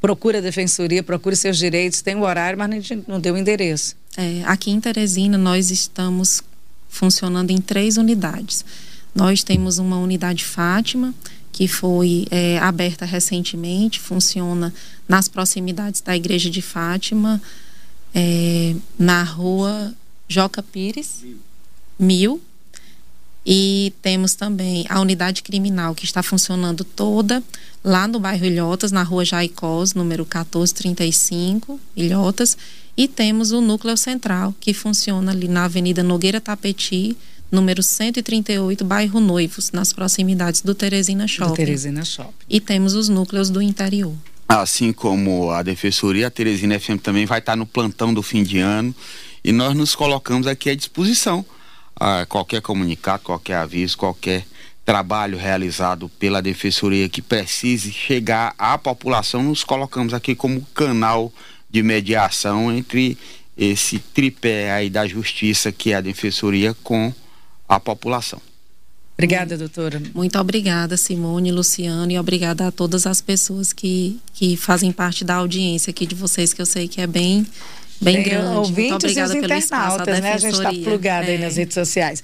procura 0.00 0.38
a 0.38 0.40
defensoria, 0.40 1.02
procura 1.02 1.34
seus 1.34 1.58
direitos, 1.58 2.00
tem 2.00 2.14
o 2.14 2.22
horário, 2.22 2.56
mas 2.56 2.70
a 2.70 2.74
gente 2.74 3.04
não 3.08 3.20
deu 3.20 3.34
o 3.34 3.38
endereço. 3.38 3.96
É, 4.16 4.42
aqui 4.44 4.70
em 4.70 4.80
Teresina, 4.80 5.36
nós 5.36 5.72
estamos 5.72 6.42
funcionando 6.88 7.50
em 7.50 7.60
três 7.60 7.96
unidades. 7.96 8.64
Nós 9.12 9.42
temos 9.42 9.78
uma 9.78 9.98
unidade 9.98 10.44
Fátima, 10.44 11.12
que 11.52 11.68
foi 11.68 12.26
é, 12.30 12.58
aberta 12.58 13.04
recentemente, 13.04 14.00
funciona 14.00 14.72
nas 15.06 15.28
proximidades 15.28 16.00
da 16.00 16.16
Igreja 16.16 16.48
de 16.48 16.62
Fátima, 16.62 17.40
é, 18.14 18.74
na 18.98 19.22
rua 19.22 19.94
Joca 20.26 20.62
Pires, 20.62 21.24
mil. 21.98 22.40
E 23.44 23.92
temos 24.00 24.34
também 24.34 24.86
a 24.88 25.00
unidade 25.00 25.42
criminal 25.42 25.94
que 25.94 26.04
está 26.04 26.22
funcionando 26.22 26.84
toda 26.84 27.42
lá 27.82 28.06
no 28.06 28.20
bairro 28.20 28.46
Ilhotas, 28.46 28.92
na 28.92 29.02
rua 29.02 29.24
Jaicós, 29.24 29.94
número 29.94 30.22
1435, 30.22 31.78
Ilhotas. 31.96 32.56
E 32.96 33.08
temos 33.08 33.50
o 33.50 33.60
núcleo 33.60 33.96
central, 33.96 34.54
que 34.60 34.72
funciona 34.72 35.32
ali 35.32 35.48
na 35.48 35.64
Avenida 35.64 36.02
Nogueira 36.02 36.40
Tapeti, 36.40 37.16
número 37.52 37.82
138, 37.82 38.82
bairro 38.82 39.20
Noivos, 39.20 39.70
nas 39.70 39.92
proximidades 39.92 40.62
do 40.62 40.74
Teresina 40.74 41.28
Shopping. 41.28 41.50
Do 41.50 41.56
Teresina 41.56 42.04
Shopping. 42.04 42.32
E 42.48 42.58
temos 42.58 42.94
os 42.94 43.10
núcleos 43.10 43.50
do 43.50 43.60
interior. 43.60 44.14
Assim 44.48 44.92
como 44.92 45.50
a 45.50 45.62
Defensoria, 45.62 46.28
a 46.28 46.30
Teresina 46.30 46.80
FM 46.80 46.98
também 47.02 47.26
vai 47.26 47.40
estar 47.40 47.54
no 47.54 47.66
plantão 47.66 48.12
do 48.12 48.22
fim 48.22 48.42
de 48.42 48.58
ano 48.58 48.94
e 49.44 49.52
nós 49.52 49.74
nos 49.76 49.94
colocamos 49.94 50.46
aqui 50.46 50.70
à 50.70 50.74
disposição. 50.74 51.44
A 51.94 52.24
qualquer 52.24 52.62
comunicado, 52.62 53.22
qualquer 53.22 53.56
aviso, 53.56 53.98
qualquer 53.98 54.46
trabalho 54.84 55.38
realizado 55.38 56.08
pela 56.18 56.42
Defensoria 56.42 57.08
que 57.08 57.22
precise 57.22 57.92
chegar 57.92 58.54
à 58.58 58.76
população, 58.78 59.42
nos 59.42 59.62
colocamos 59.62 60.14
aqui 60.14 60.34
como 60.34 60.62
canal 60.74 61.32
de 61.70 61.82
mediação 61.82 62.72
entre 62.72 63.16
esse 63.56 63.98
tripé 63.98 64.72
aí 64.72 64.88
da 64.88 65.06
justiça 65.06 65.70
que 65.70 65.92
é 65.92 65.96
a 65.96 66.00
Defensoria 66.00 66.74
com 66.82 67.12
a 67.68 67.80
população. 67.80 68.40
Obrigada, 69.14 69.56
doutora. 69.56 70.02
Muito 70.14 70.38
obrigada, 70.38 70.96
Simone, 70.96 71.52
Luciano, 71.52 72.10
e 72.10 72.18
obrigada 72.18 72.68
a 72.68 72.72
todas 72.72 73.06
as 73.06 73.20
pessoas 73.20 73.72
que, 73.72 74.18
que 74.32 74.56
fazem 74.56 74.90
parte 74.90 75.24
da 75.24 75.36
audiência 75.36 75.90
aqui 75.90 76.06
de 76.06 76.14
vocês, 76.14 76.52
que 76.52 76.60
eu 76.60 76.66
sei 76.66 76.88
que 76.88 77.00
é 77.00 77.06
bem, 77.06 77.46
bem 78.00 78.16
Tem 78.16 78.24
grande. 78.24 78.56
Ouvintes 78.56 78.90
Muito 78.90 78.94
obrigada 78.94 79.34
e 79.34 79.38
os 79.38 79.44
internautas, 79.44 80.20
né? 80.20 80.32
A 80.32 80.38
gente 80.38 80.54
está 80.54 80.72
plugada 80.72 81.26
é. 81.26 81.32
aí 81.32 81.38
nas 81.38 81.56
redes 81.56 81.74
sociais. 81.74 82.22